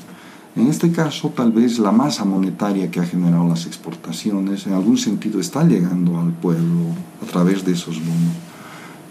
En 0.55 0.67
este 0.67 0.91
caso, 0.91 1.29
tal 1.29 1.51
vez 1.51 1.77
la 1.77 1.91
masa 1.91 2.25
monetaria 2.25 2.89
que 2.89 2.99
ha 2.99 3.05
generado 3.05 3.47
las 3.47 3.67
exportaciones 3.67 4.65
en 4.65 4.73
algún 4.73 4.97
sentido 4.97 5.39
está 5.39 5.63
llegando 5.63 6.19
al 6.19 6.33
pueblo 6.33 6.95
a 7.21 7.25
través 7.31 7.63
de 7.63 7.73
esos 7.73 7.99
bonos. 7.99 8.35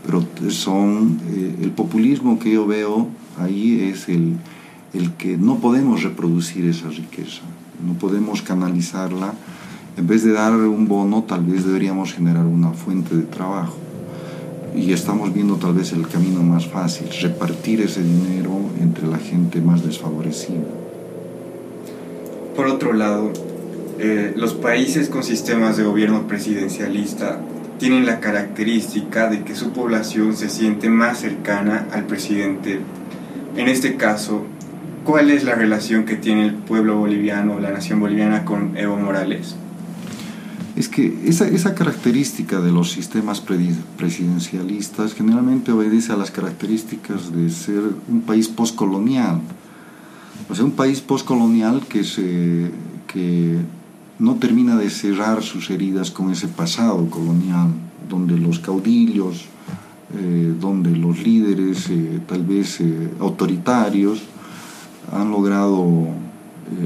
Pero 0.05 0.51
son, 0.51 1.21
eh, 1.29 1.57
el 1.63 1.71
populismo 1.71 2.41
que 2.41 2.53
yo 2.53 2.67
veo 2.67 3.09
ahí 3.39 3.81
es 3.81 4.09
el, 4.09 4.37
el 4.93 5.13
que 5.13 5.37
no 5.37 5.59
podemos 5.59 6.03
reproducir 6.03 6.67
esa 6.67 6.89
riqueza, 6.89 7.43
no 7.85 7.95
podemos 7.95 8.43
canalizarla. 8.43 9.35
En 9.97 10.07
vez 10.07 10.25
de 10.25 10.33
dar 10.33 10.53
un 10.53 10.87
bono, 10.87 11.23
tal 11.23 11.45
vez 11.45 11.65
deberíamos 11.65 12.13
generar 12.13 12.45
una 12.45 12.71
fuente 12.71 13.17
de 13.17 13.23
trabajo 13.23 13.77
y 14.77 14.93
estamos 14.93 15.33
viendo 15.33 15.57
tal 15.57 15.73
vez 15.73 15.93
el 15.93 16.07
camino 16.07 16.43
más 16.43 16.67
fácil, 16.67 17.09
repartir 17.23 17.81
ese 17.81 18.03
dinero 18.03 18.53
entre 18.81 19.07
la 19.07 19.19
gente 19.19 19.61
más 19.61 19.83
desfavorecida. 19.83 20.67
Por 22.55 22.67
otro 22.67 22.93
lado, 22.93 23.33
eh, 23.99 24.35
los 24.37 24.53
países 24.53 25.09
con 25.09 25.23
sistemas 25.23 25.79
de 25.79 25.85
gobierno 25.85 26.27
presidencialista 26.27 27.41
tienen 27.79 28.05
la 28.05 28.21
característica 28.21 29.29
de 29.29 29.45
que 29.45 29.55
su 29.55 29.71
población 29.71 30.37
se 30.37 30.51
siente 30.51 30.91
más 30.91 31.21
cercana 31.21 31.87
al 31.93 32.05
presidente. 32.05 32.81
En 33.57 33.69
este 33.69 33.97
caso, 33.97 34.45
¿cuál 35.07 35.31
es 35.31 35.45
la 35.45 35.55
relación 35.55 36.05
que 36.05 36.17
tiene 36.17 36.45
el 36.45 36.55
pueblo 36.55 36.97
boliviano, 36.97 37.59
la 37.61 37.71
nación 37.71 38.01
boliviana 38.01 38.45
con 38.45 38.77
Evo 38.77 38.97
Morales? 38.97 39.57
es 40.77 40.91
que 40.91 41.21
esa, 41.25 41.49
esa 41.49 41.75
característica 41.75 42.61
de 42.61 42.71
los 42.71 42.93
sistemas 42.93 43.41
presidencialistas 43.41 45.15
generalmente 45.15 45.73
obedece 45.73 46.13
a 46.13 46.17
las 46.17 46.31
características 46.31 47.35
de 47.35 47.49
ser 47.49 47.83
un 48.09 48.21
país 48.21 48.49
postcolonial. 48.49 49.41
O 50.51 50.55
sea, 50.55 50.67
un 50.67 50.73
país 50.73 51.01
postcolonial 51.01 51.87
que, 51.89 52.05
se, 52.05 52.71
que 53.07 53.57
no 54.19 54.35
termina 54.35 54.77
de 54.77 54.91
cerrar 54.91 55.43
sus 55.43 55.71
heridas 55.71 56.11
con 56.11 56.31
ese 56.31 56.47
pasado 56.47 57.09
colonial, 57.09 57.69
donde 58.11 58.37
los 58.37 58.59
caudillos, 58.59 59.47
eh, 60.15 60.55
donde 60.61 60.91
los 60.91 61.19
líderes 61.21 61.89
eh, 61.89 62.21
tal 62.29 62.45
vez 62.45 62.83
eh, 62.83 63.09
autoritarios 63.19 64.23
han 65.13 65.31
logrado 65.31 66.09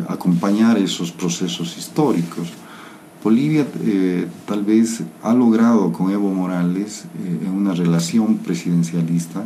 acompañar 0.09 0.79
esos 0.79 1.11
procesos 1.11 1.77
históricos. 1.79 2.49
Bolivia 3.23 3.67
eh, 3.85 4.27
tal 4.47 4.65
vez 4.65 5.03
ha 5.23 5.35
logrado 5.35 5.93
con 5.93 6.11
Evo 6.11 6.33
Morales 6.33 7.05
eh, 7.05 7.49
una 7.49 7.75
relación 7.75 8.39
presidencialista, 8.39 9.45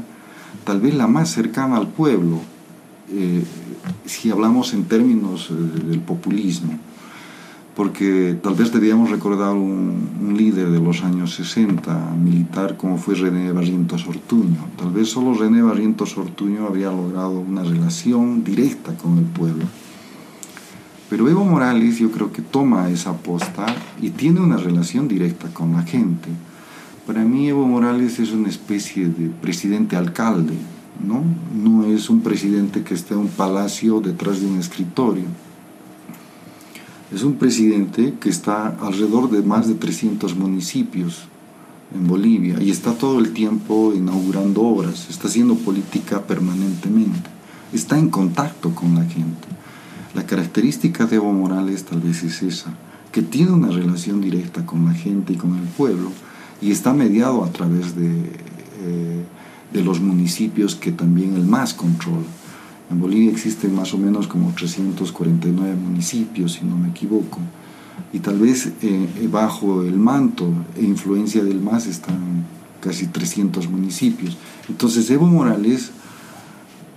tal 0.65 0.81
vez 0.81 0.95
la 0.95 1.09
más 1.09 1.31
cercana 1.31 1.77
al 1.77 1.89
pueblo, 1.89 2.41
eh, 3.11 3.43
si 4.07 4.31
hablamos 4.31 4.75
en 4.75 4.85
términos 4.85 5.51
del 5.51 6.01
populismo, 6.01 6.79
porque 7.75 8.37
tal 8.43 8.55
vez 8.55 8.73
debíamos 8.73 9.11
recordar 9.11 9.55
un, 9.55 10.09
un, 10.21 10.37
líder 10.37 10.71
de 10.71 10.81
los 10.81 11.03
años 11.03 11.35
60, 11.35 12.15
militar, 12.23 12.77
como 12.77 12.99
fue 12.99 13.15
René 13.15 13.51
Barrientos 13.53 14.07
Ortuño. 14.07 14.69
Tal 14.77 14.93
vez 14.93 15.09
solo 15.09 15.35
René 15.35 15.63
Barrientos 15.63 16.17
Ortuño 16.17 16.67
había 16.67 16.91
logrado 16.91 17.41
una 17.41 17.63
relación 17.63 18.45
directa 18.45 18.97
con 18.97 19.19
el 19.19 19.25
pueblo 19.25 19.65
pero 21.15 21.29
Evo 21.29 21.45
Morales 21.45 21.99
yo 21.99 22.11
creo 22.11 22.33
que 22.33 22.43
toma 22.43 22.91
esa 22.91 23.13
posta 23.19 23.67
y 24.01 24.11
tiene 24.11 24.41
una 24.41 24.57
relación 24.57 25.07
directa 25.07 25.47
con 25.55 25.73
la 25.73 25.85
gente. 25.85 26.29
Para 27.07 27.23
mí 27.23 27.49
Evo 27.49 27.69
Morales 27.69 28.19
es 28.19 28.33
una 28.33 28.49
especie 28.49 29.07
de 29.07 29.29
presidente 29.29 29.95
alcalde, 29.95 30.55
¿no? 31.07 31.23
No 31.55 31.85
es 31.85 32.11
un 32.11 32.21
presidente 32.23 32.83
que 32.83 32.95
esté 32.95 33.15
en 33.15 33.21
un 33.21 33.29
palacio 33.29 34.01
detrás 34.01 34.41
de 34.41 34.47
un 34.47 34.59
escritorio. 34.59 35.27
Es 37.15 37.23
un 37.23 37.37
presidente 37.37 38.15
que 38.21 38.29
está 38.29 38.67
alrededor 38.81 39.31
de 39.31 39.41
más 39.41 39.69
de 39.69 39.75
300 39.75 40.35
municipios 40.35 41.27
en 41.95 42.09
Bolivia 42.09 42.61
y 42.61 42.73
está 42.73 42.95
todo 42.95 43.21
el 43.21 43.33
tiempo 43.33 43.93
inaugurando 43.95 44.63
obras, 44.63 45.07
está 45.09 45.29
haciendo 45.29 45.55
política 45.55 46.23
permanentemente, 46.23 47.31
está 47.73 47.97
en 48.01 48.11
contacto 48.11 48.75
con 48.75 48.97
la 48.97 49.05
gente. 49.05 49.47
La 50.13 50.27
característica 50.27 51.07
de 51.07 51.15
Evo 51.15 51.33
Morales 51.33 51.85
tal 51.85 52.01
vez 52.01 52.25
es 52.25 52.43
esa, 52.43 52.75
que 53.13 53.23
tiene 53.23 53.53
una 53.53 53.69
relación 53.69 54.21
directa 54.21 54.67
con 54.67 54.85
la 54.85 54.93
gente 54.93 55.35
y 55.35 55.37
con 55.37 55.57
el 55.57 55.69
pueblo 55.69 56.11
y 56.61 56.73
está 56.73 56.95
mediado 56.95 57.45
a 57.45 57.53
través 57.53 57.95
de, 57.95 58.11
eh, 58.11 59.25
de 59.73 59.85
los 59.85 60.01
municipios 60.01 60.75
que 60.75 60.91
también 60.91 61.37
el 61.37 61.45
MAS 61.45 61.75
controla. 61.75 62.27
En 62.91 63.01
Bolivia 63.01 63.31
existen 63.31 63.75
más 63.75 63.95
o 63.95 63.99
menos 63.99 64.27
como 64.27 64.53
349 64.53 65.75
municipios, 65.75 66.53
si 66.55 66.65
no 66.65 66.77
me 66.77 66.89
equivoco, 66.89 67.39
y 68.13 68.19
tal 68.21 68.39
vez 68.39 68.73
eh, 68.83 69.29
bajo 69.31 69.83
el 69.83 69.99
manto 69.99 70.49
e 70.77 70.83
influencia 70.83 71.43
del 71.43 71.61
MAS 71.61 71.87
están 71.87 72.45
casi 72.81 73.07
300 73.07 73.69
municipios. 73.69 74.37
Entonces 74.69 75.11
Evo 75.11 75.27
Morales 75.27 75.91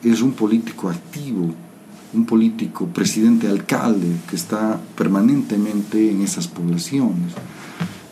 es 0.03 0.21
un 0.21 0.33
político 0.33 0.89
activo, 0.89 1.53
un 2.13 2.25
político 2.25 2.87
presidente 2.87 3.47
alcalde 3.47 4.07
que 4.29 4.35
está 4.35 4.79
permanentemente 4.95 6.11
en 6.11 6.21
esas 6.21 6.47
poblaciones. 6.47 7.33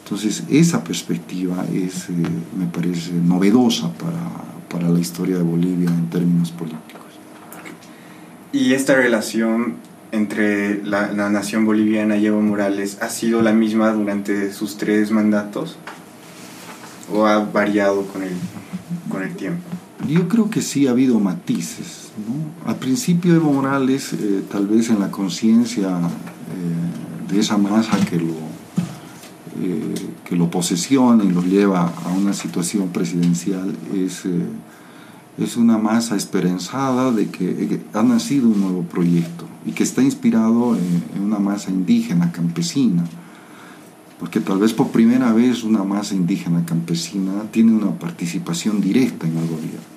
Entonces, 0.03 0.43
esa 0.49 0.83
perspectiva 0.83 1.65
es, 1.73 2.09
eh, 2.09 2.13
me 2.57 2.67
parece 2.67 3.13
novedosa 3.13 3.91
para, 3.93 4.29
para 4.69 4.89
la 4.89 4.99
historia 4.99 5.37
de 5.37 5.43
Bolivia 5.43 5.89
en 5.89 6.09
términos 6.11 6.51
políticos. 6.51 7.04
¿Y 8.55 8.73
esta 8.73 8.95
relación 8.95 9.73
entre 10.13 10.81
la, 10.81 11.11
la, 11.11 11.29
nación 11.29 11.65
boliviana 11.65 12.15
y 12.15 12.25
Evo 12.25 12.41
Morales 12.41 12.99
ha 13.01 13.09
sido 13.09 13.41
la 13.41 13.51
misma 13.51 13.91
durante 13.91 14.53
sus 14.53 14.77
tres 14.77 15.11
mandatos? 15.11 15.75
¿O 17.11 17.25
ha 17.25 17.39
variado 17.39 18.07
con 18.07 18.23
el, 18.23 18.31
con 19.09 19.23
el 19.23 19.35
tiempo? 19.35 19.61
Yo 20.07 20.29
creo 20.29 20.49
que 20.49 20.61
sí 20.61 20.87
ha 20.87 20.91
habido 20.91 21.19
matices. 21.19 22.11
¿no? 22.17 22.71
Al 22.71 22.77
principio 22.77 23.35
Evo 23.35 23.51
Morales, 23.51 24.13
eh, 24.13 24.43
tal 24.49 24.67
vez 24.67 24.89
en 24.89 25.01
la 25.01 25.11
conciencia 25.11 25.89
eh, 25.89 27.33
de 27.33 27.39
esa 27.41 27.57
masa 27.57 27.99
que 28.09 28.15
lo, 28.15 28.35
eh, 29.61 29.95
que 30.23 30.37
lo 30.37 30.49
posesiona 30.49 31.25
y 31.25 31.29
lo 31.29 31.41
lleva 31.41 31.91
a 32.05 32.09
una 32.13 32.31
situación 32.31 32.87
presidencial, 32.87 33.75
es, 33.93 34.25
eh, 34.25 34.45
es 35.37 35.57
una 35.57 35.77
masa 35.77 36.15
esperanzada 36.15 37.11
de 37.11 37.27
que, 37.27 37.67
que, 37.67 37.81
ha 37.93 38.03
nacido 38.03 38.47
un 38.47 38.61
nuevo 38.61 38.83
proyecto 38.83 39.45
y 39.65 39.71
que 39.71 39.83
está 39.83 40.01
inspirado 40.01 40.75
en, 40.75 41.21
una 41.21 41.39
masa 41.39 41.71
indígena, 41.71 42.31
campesina 42.31 43.03
porque 44.19 44.39
tal 44.39 44.59
vez 44.59 44.73
por 44.73 44.89
primera 44.89 45.33
vez 45.33 45.63
una 45.63 45.83
masa 45.83 46.15
indígena 46.15 46.65
campesina 46.65 47.43
tiene 47.51 47.73
una 47.73 47.91
participación 47.91 48.79
directa 48.79 49.27
en 49.27 49.37
el 49.37 49.47
gobierno. 49.47 49.95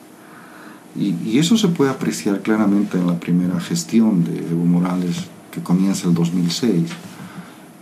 Y, 0.96 1.14
y, 1.24 1.38
eso 1.38 1.56
se 1.56 1.68
puede 1.68 1.90
apreciar 1.90 2.42
claramente 2.42 2.98
en 2.98 3.06
la 3.06 3.20
primera 3.20 3.60
gestión 3.60 4.24
de 4.24 4.38
Evo 4.38 4.64
Morales, 4.64 5.26
que 5.52 5.60
comienza 5.60 6.08
el 6.08 6.14
2006. 6.14 6.90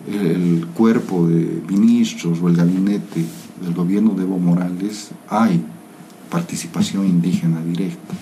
El, 0.09 0.27
el 0.27 0.67
cuerpo 0.67 1.27
de 1.27 1.63
ministros 1.69 2.39
o 2.43 2.49
el 2.49 2.57
gabinete 2.57 3.25
del 3.63 3.73
gobierno 3.73 4.11
de 4.11 4.25
Evo 4.25 4.39
Morales 4.39 5.13
hay 5.31 5.65
participación 6.37 7.07
indígena 7.07 7.63
directa. 7.63 8.15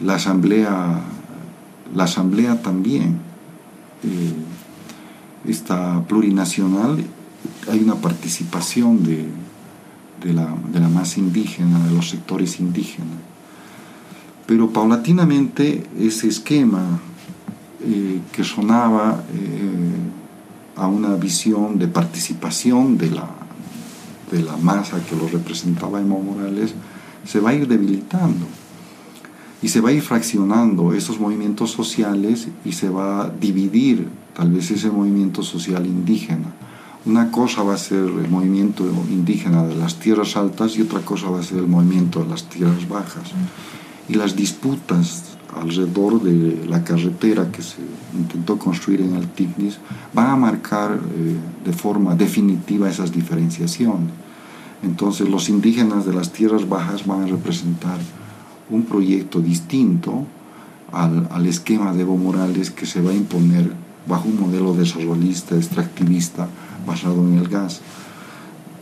La 0.00 0.14
asamblea, 0.14 1.00
la 1.92 2.04
asamblea 2.04 2.62
también. 2.62 3.18
Eh, 4.04 5.50
esta 5.50 6.04
plurinacional 6.06 7.04
hay 7.68 7.80
una 7.80 7.96
participación 7.96 9.02
de, 9.02 9.26
de, 10.22 10.32
la, 10.32 10.54
de, 10.72 10.78
la, 10.78 10.88
masa 10.88 11.18
indígena, 11.18 11.84
de 11.84 11.92
los 11.96 12.10
sectores 12.10 12.60
indígenas. 12.60 13.18
Pero 14.46 14.70
paulatinamente 14.70 15.84
ese 15.98 16.28
esquema 16.28 17.00
eh, 17.80 18.20
que 18.30 18.44
sonaba 18.44 19.24
eh, 19.34 20.76
a 20.76 20.86
una 20.86 21.16
visión 21.16 21.76
de 21.76 21.88
participación 21.88 22.96
de 22.96 23.10
la, 23.10 23.37
de 24.30 24.42
la 24.42 24.56
masa 24.56 25.04
que 25.04 25.16
lo 25.16 25.28
representaba 25.28 26.00
Evo 26.00 26.20
Morales 26.20 26.74
se 27.26 27.40
va 27.40 27.50
a 27.50 27.54
ir 27.54 27.66
debilitando 27.66 28.46
y 29.60 29.68
se 29.68 29.80
va 29.80 29.90
a 29.90 29.92
ir 29.92 30.02
fraccionando 30.02 30.92
esos 30.92 31.18
movimientos 31.18 31.72
sociales 31.72 32.48
y 32.64 32.72
se 32.72 32.88
va 32.88 33.22
a 33.22 33.30
dividir 33.30 34.08
tal 34.34 34.52
vez 34.52 34.70
ese 34.70 34.90
movimiento 34.90 35.42
social 35.42 35.84
indígena. 35.84 36.54
Una 37.06 37.30
cosa 37.30 37.62
va 37.62 37.74
a 37.74 37.78
ser 37.78 38.04
el 38.04 38.28
movimiento 38.28 38.84
indígena 39.08 39.64
de 39.64 39.74
las 39.74 39.98
tierras 39.98 40.36
altas 40.36 40.76
y 40.76 40.82
otra 40.82 41.00
cosa 41.00 41.30
va 41.30 41.40
a 41.40 41.42
ser 41.42 41.58
el 41.58 41.66
movimiento 41.66 42.22
de 42.22 42.28
las 42.28 42.44
tierras 42.48 42.88
bajas. 42.88 43.30
Y 44.08 44.14
las 44.14 44.36
disputas 44.36 45.37
alrededor 45.56 46.22
de 46.22 46.66
la 46.66 46.84
carretera 46.84 47.50
que 47.50 47.62
se 47.62 47.76
intentó 48.16 48.58
construir 48.58 49.00
en 49.00 49.16
el 49.16 49.28
Tignis 49.28 49.78
van 50.12 50.30
a 50.30 50.36
marcar 50.36 50.92
eh, 50.92 51.36
de 51.64 51.72
forma 51.72 52.14
definitiva 52.14 52.88
esas 52.88 53.12
diferenciaciones. 53.12 54.10
Entonces 54.82 55.28
los 55.28 55.48
indígenas 55.48 56.06
de 56.06 56.12
las 56.12 56.32
tierras 56.32 56.68
bajas 56.68 57.06
van 57.06 57.22
a 57.22 57.26
representar 57.26 57.98
un 58.70 58.82
proyecto 58.82 59.40
distinto 59.40 60.26
al, 60.92 61.28
al 61.30 61.46
esquema 61.46 61.92
de 61.92 62.02
Evo 62.02 62.16
Morales 62.16 62.70
que 62.70 62.86
se 62.86 63.00
va 63.00 63.10
a 63.10 63.14
imponer 63.14 63.72
bajo 64.06 64.28
un 64.28 64.40
modelo 64.40 64.74
desarrollista, 64.74 65.56
extractivista, 65.56 66.48
basado 66.86 67.22
en 67.26 67.38
el 67.38 67.48
gas. 67.48 67.80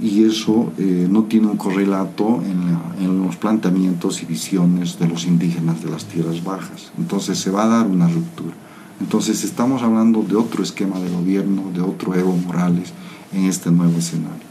Y 0.01 0.25
eso 0.25 0.73
eh, 0.79 1.07
no 1.11 1.25
tiene 1.25 1.47
un 1.47 1.57
correlato 1.57 2.43
en, 2.43 3.05
en, 3.05 3.23
los 3.25 3.37
planteamientos 3.37 4.23
y 4.23 4.27
visiones 4.27 4.99
de 4.99 5.09
los 5.09 5.25
indígenas 5.25 5.83
de 5.83 5.91
las 5.91 6.05
tierras 6.05 6.45
bajas. 6.45 6.93
Entonces 6.99 7.39
se 7.39 7.51
va 7.51 7.65
a 7.65 7.69
dar 7.69 7.87
una 7.87 8.07
ruptura. 8.07 8.55
Entonces 9.01 9.43
estamos 9.45 9.83
hablando 9.83 10.23
de 10.23 10.37
otro 10.37 10.63
esquema 10.63 10.99
de 11.01 11.09
gobierno, 11.09 11.71
de 11.73 11.81
otro 11.81 12.15
Evo 12.15 12.37
Morales 12.37 12.93
en 13.33 13.47
este 13.47 13.71
nuevo 13.71 13.99
escenario. 13.99 14.47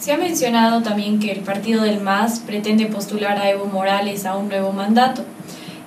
Se 0.00 0.12
ha 0.12 0.18
mencionado 0.18 0.82
también 0.82 1.18
que 1.18 1.32
el 1.32 1.40
partido 1.40 1.82
del 1.82 2.00
MAS 2.00 2.40
pretende 2.40 2.86
postular 2.86 3.38
a 3.38 3.48
Evo 3.48 3.66
Morales 3.66 4.26
a 4.26 4.36
un 4.36 4.48
nuevo 4.48 4.72
mandato. 4.72 5.24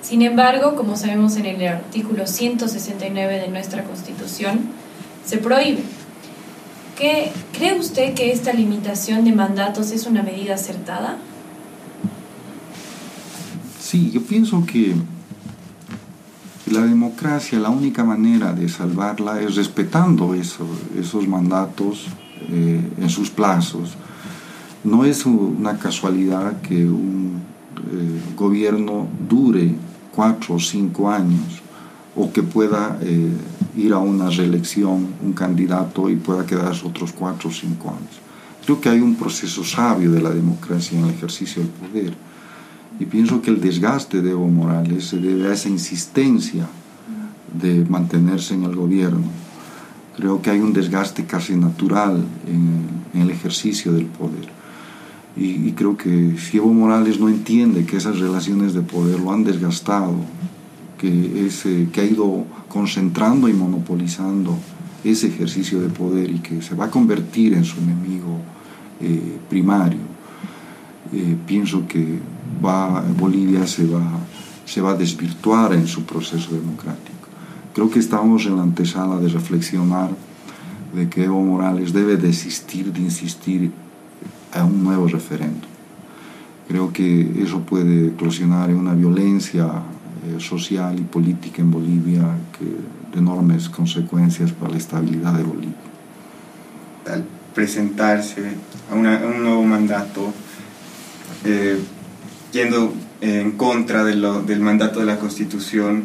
Sin 0.02 0.22
embargo, 0.22 0.74
como 0.74 0.96
sabemos 0.96 1.36
en 1.36 1.46
el 1.46 1.66
artículo 1.68 2.26
169 2.26 3.40
de 3.40 3.48
nuestra 3.48 3.84
Constitución, 3.84 4.60
se 5.24 5.38
prohíbe. 5.38 5.82
¿Qué, 6.98 7.30
¿Cree 7.52 7.78
usted 7.78 8.12
que 8.14 8.32
esta 8.32 8.52
limitación 8.52 9.24
de 9.24 9.32
mandatos 9.32 9.92
es 9.92 10.04
una 10.06 10.24
medida 10.24 10.56
acertada? 10.56 11.16
Sí, 13.80 14.10
yo 14.10 14.20
pienso 14.20 14.66
que 14.66 14.96
la 16.68 16.80
democracia, 16.82 17.60
la 17.60 17.70
única 17.70 18.02
manera 18.02 18.52
de 18.52 18.68
salvarla 18.68 19.40
es 19.40 19.54
respetando 19.54 20.34
eso, 20.34 20.66
esos 20.98 21.28
mandatos 21.28 22.06
eh, 22.50 22.90
en 23.00 23.08
sus 23.08 23.30
plazos. 23.30 23.94
No 24.82 25.04
es 25.04 25.24
una 25.24 25.78
casualidad 25.78 26.60
que 26.62 26.84
un 26.84 27.42
eh, 27.92 28.34
gobierno 28.36 29.06
dure 29.28 29.72
cuatro 30.12 30.56
o 30.56 30.58
cinco 30.58 31.08
años 31.08 31.62
o 32.18 32.32
que 32.32 32.42
pueda 32.42 32.98
eh, 33.00 33.30
ir 33.76 33.92
a 33.92 33.98
una 33.98 34.28
reelección 34.28 35.14
un 35.22 35.32
candidato 35.32 36.10
y 36.10 36.16
pueda 36.16 36.44
quedarse 36.44 36.84
otros 36.84 37.12
cuatro 37.12 37.48
o 37.48 37.52
cinco 37.52 37.90
años. 37.90 38.18
Creo 38.64 38.80
que 38.80 38.88
hay 38.88 39.00
un 39.00 39.14
proceso 39.14 39.62
sabio 39.62 40.10
de 40.10 40.20
la 40.20 40.30
democracia 40.30 40.98
en 40.98 41.04
el 41.04 41.14
ejercicio 41.14 41.62
del 41.62 41.70
poder 41.70 42.14
y 42.98 43.04
pienso 43.04 43.40
que 43.40 43.50
el 43.50 43.60
desgaste 43.60 44.20
de 44.20 44.32
Evo 44.32 44.48
Morales 44.48 45.04
se 45.06 45.18
debe 45.18 45.48
a 45.48 45.54
esa 45.54 45.68
insistencia 45.68 46.66
de 47.62 47.84
mantenerse 47.84 48.54
en 48.54 48.64
el 48.64 48.74
gobierno. 48.74 49.28
Creo 50.16 50.42
que 50.42 50.50
hay 50.50 50.58
un 50.58 50.72
desgaste 50.72 51.24
casi 51.24 51.54
natural 51.54 52.24
en, 52.48 52.88
en 53.14 53.22
el 53.22 53.30
ejercicio 53.30 53.92
del 53.92 54.06
poder. 54.06 54.48
Y, 55.36 55.68
y, 55.68 55.72
creo 55.76 55.96
que 55.96 56.34
si 56.36 56.56
Evo 56.56 56.72
Morales 56.72 57.20
no 57.20 57.28
entiende 57.28 57.86
que 57.86 57.96
esas 57.96 58.18
relaciones 58.18 58.74
de 58.74 58.80
poder 58.80 59.20
lo 59.20 59.30
han 59.30 59.44
desgastado, 59.44 60.16
que, 60.98 61.46
ese, 61.46 61.88
que 61.92 62.00
ha 62.00 62.04
ido 62.04 62.44
concentrando 62.68 63.48
y 63.48 63.52
monopolizando 63.52 64.58
ese 65.04 65.28
ejercicio 65.28 65.80
de 65.80 65.88
poder 65.88 66.30
y 66.30 66.40
que 66.40 66.60
se 66.60 66.74
va 66.74 66.86
a 66.86 66.90
convertir 66.90 67.54
en 67.54 67.64
su 67.64 67.78
enemigo 67.78 68.38
eh, 69.00 69.38
primario, 69.48 70.00
eh, 71.12 71.36
pienso 71.46 71.86
que 71.86 72.18
va, 72.64 73.02
Bolivia 73.18 73.66
se 73.66 73.86
va, 73.86 74.02
se 74.66 74.80
va 74.80 74.90
a 74.90 74.94
desvirtuar 74.94 75.72
en 75.72 75.86
su 75.86 76.02
proceso 76.04 76.52
democrático. 76.52 77.28
Creo 77.74 77.88
que 77.90 78.00
estamos 78.00 78.44
en 78.46 78.56
la 78.56 78.62
antesala 78.62 79.18
de 79.18 79.28
reflexionar 79.28 80.10
de 80.92 81.08
que 81.08 81.24
Evo 81.24 81.40
Morales 81.42 81.92
debe 81.92 82.16
desistir 82.16 82.92
de 82.92 83.00
insistir 83.00 83.70
a 84.52 84.64
un 84.64 84.82
nuevo 84.82 85.06
referendo. 85.06 85.66
Creo 86.66 86.92
que 86.92 87.42
eso 87.42 87.60
puede 87.60 88.08
eclosionar 88.08 88.70
en 88.70 88.76
una 88.76 88.94
violencia 88.94 89.82
eh, 90.26 90.40
social 90.40 90.98
y 90.98 91.02
política 91.02 91.62
en 91.62 91.70
Bolivia 91.70 92.22
que, 92.58 92.64
de 93.12 93.18
enormes 93.18 93.68
consecuencias 93.68 94.52
para 94.52 94.72
la 94.72 94.78
estabilidad 94.78 95.34
de 95.34 95.42
Bolivia. 95.42 95.76
Al 97.06 97.24
presentarse 97.54 98.42
a, 98.90 98.94
una, 98.94 99.20
a 99.22 99.26
un 99.26 99.42
nuevo 99.42 99.62
mandato, 99.64 100.32
eh, 101.44 101.78
yendo 102.52 102.92
en 103.20 103.52
contra 103.52 104.04
de 104.04 104.16
lo, 104.16 104.42
del 104.42 104.60
mandato 104.60 105.00
de 105.00 105.06
la 105.06 105.18
Constitución, 105.18 106.04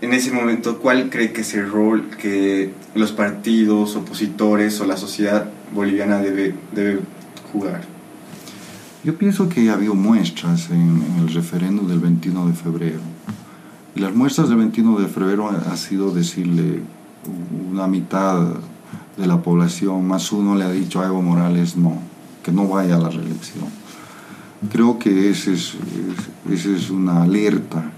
en 0.00 0.12
ese 0.12 0.32
momento, 0.32 0.80
¿cuál 0.80 1.10
cree 1.10 1.32
que 1.32 1.42
es 1.42 1.54
el 1.54 1.70
rol 1.70 2.10
que 2.20 2.72
los 2.96 3.12
partidos 3.12 3.94
opositores 3.94 4.80
o 4.80 4.84
la 4.84 4.96
sociedad 4.96 5.48
boliviana 5.72 6.18
debe, 6.18 6.54
debe 6.74 7.00
jugar? 7.52 7.82
Yo 9.04 9.18
pienso 9.18 9.48
que 9.48 9.68
ha 9.68 9.72
habido 9.72 9.96
muestras 9.96 10.70
en, 10.70 11.02
en, 11.02 11.16
el 11.18 11.34
referéndum 11.34 11.88
del 11.88 11.98
21 11.98 12.46
de 12.46 12.52
febrero. 12.52 13.00
Y 13.96 14.00
las 14.00 14.14
muestras 14.14 14.48
del 14.48 14.58
21 14.58 15.00
de 15.00 15.08
febrero 15.08 15.50
ha, 15.50 15.76
sido 15.76 16.12
decirle 16.12 16.82
una 17.70 17.88
mitad 17.88 18.46
de 19.16 19.26
la 19.26 19.42
población, 19.42 20.06
más 20.06 20.30
uno 20.30 20.54
le 20.54 20.64
ha 20.64 20.70
dicho 20.70 21.00
a 21.00 21.06
Evo 21.06 21.20
Morales 21.20 21.76
no, 21.76 21.98
que 22.44 22.52
no 22.52 22.68
vaya 22.68 22.94
a 22.94 22.98
la 22.98 23.10
reelección. 23.10 23.64
Creo 24.70 25.00
que 25.00 25.30
esa 25.30 25.50
es, 25.50 25.74
es 26.48 26.90
una 26.90 27.24
alerta 27.24 27.90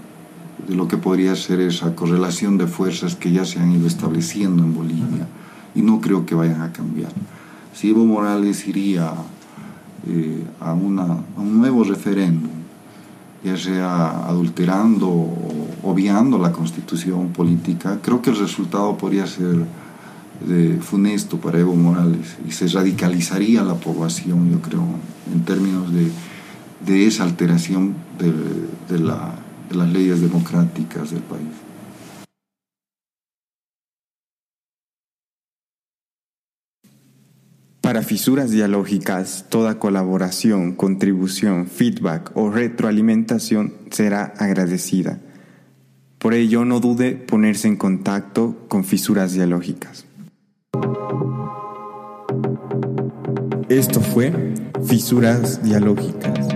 de 0.67 0.75
lo 0.75 0.87
que 0.87 0.97
podría 0.97 1.35
ser 1.35 1.61
esa 1.61 1.95
correlación 1.95 2.57
de 2.57 2.65
fuerzas 2.65 3.15
que 3.15 3.31
ya 3.31 3.45
se 3.45 3.59
han 3.59 3.71
ido 3.71 3.85
estableciendo 3.85 4.63
en 4.63 4.73
Bolivia 4.73 5.27
y 5.75 5.83
no 5.83 6.01
creo 6.01 6.25
que 6.25 6.33
vayan 6.33 6.63
a 6.63 6.73
cambiar. 6.73 7.11
Si 7.73 7.91
Evo 7.91 8.05
Morales 8.05 8.67
iría 8.67 9.13
eh, 10.07 10.43
a, 10.59 10.73
una, 10.73 11.05
un 11.37 11.57
nuevo 11.57 11.83
referéndum, 11.83 12.51
ya 13.43 13.57
sea 13.57 14.27
adulterando 14.27 15.07
o 15.07 15.67
obviando 15.83 16.37
la 16.37 16.51
constitución 16.51 17.29
política, 17.29 17.99
creo 18.01 18.21
que 18.21 18.31
el 18.31 18.37
resultado 18.37 18.97
podría 18.97 19.27
ser 19.27 19.65
de 20.47 20.79
funesto 20.81 21.37
para 21.37 21.59
Evo 21.59 21.75
Morales 21.75 22.37
y 22.47 22.51
se 22.51 22.67
radicalizaría 22.67 23.63
la 23.63 23.75
población, 23.75 24.51
yo 24.51 24.61
creo, 24.61 24.83
en 25.33 25.41
términos 25.43 25.91
de, 25.93 27.07
esa 27.07 27.23
alteración 27.23 27.95
de, 28.19 28.31
de 28.95 29.03
las 29.03 29.89
leyes 29.89 30.21
democráticas 30.21 31.11
del 31.11 31.21
país. 31.21 31.64
Para 37.95 38.05
fisuras 38.05 38.51
dialógicas, 38.51 39.45
toda 39.47 39.79
colaboración, 39.79 40.75
contribución, 40.75 41.65
feedback 41.65 42.29
o 42.35 42.49
retroalimentación 42.49 43.73
será 43.89 44.33
agradecida. 44.37 45.21
Por 46.17 46.33
ello, 46.33 46.65
no 46.65 46.81
dude 46.81 47.13
ponerse 47.13 47.69
en 47.69 47.77
contacto 47.77 48.65
con 48.67 48.83
fisuras 48.83 49.31
dialógicas. 49.31 50.05
Esto 53.69 54.01
fue 54.01 54.33
Fisuras 54.85 55.63
Dialógicas. 55.63 56.54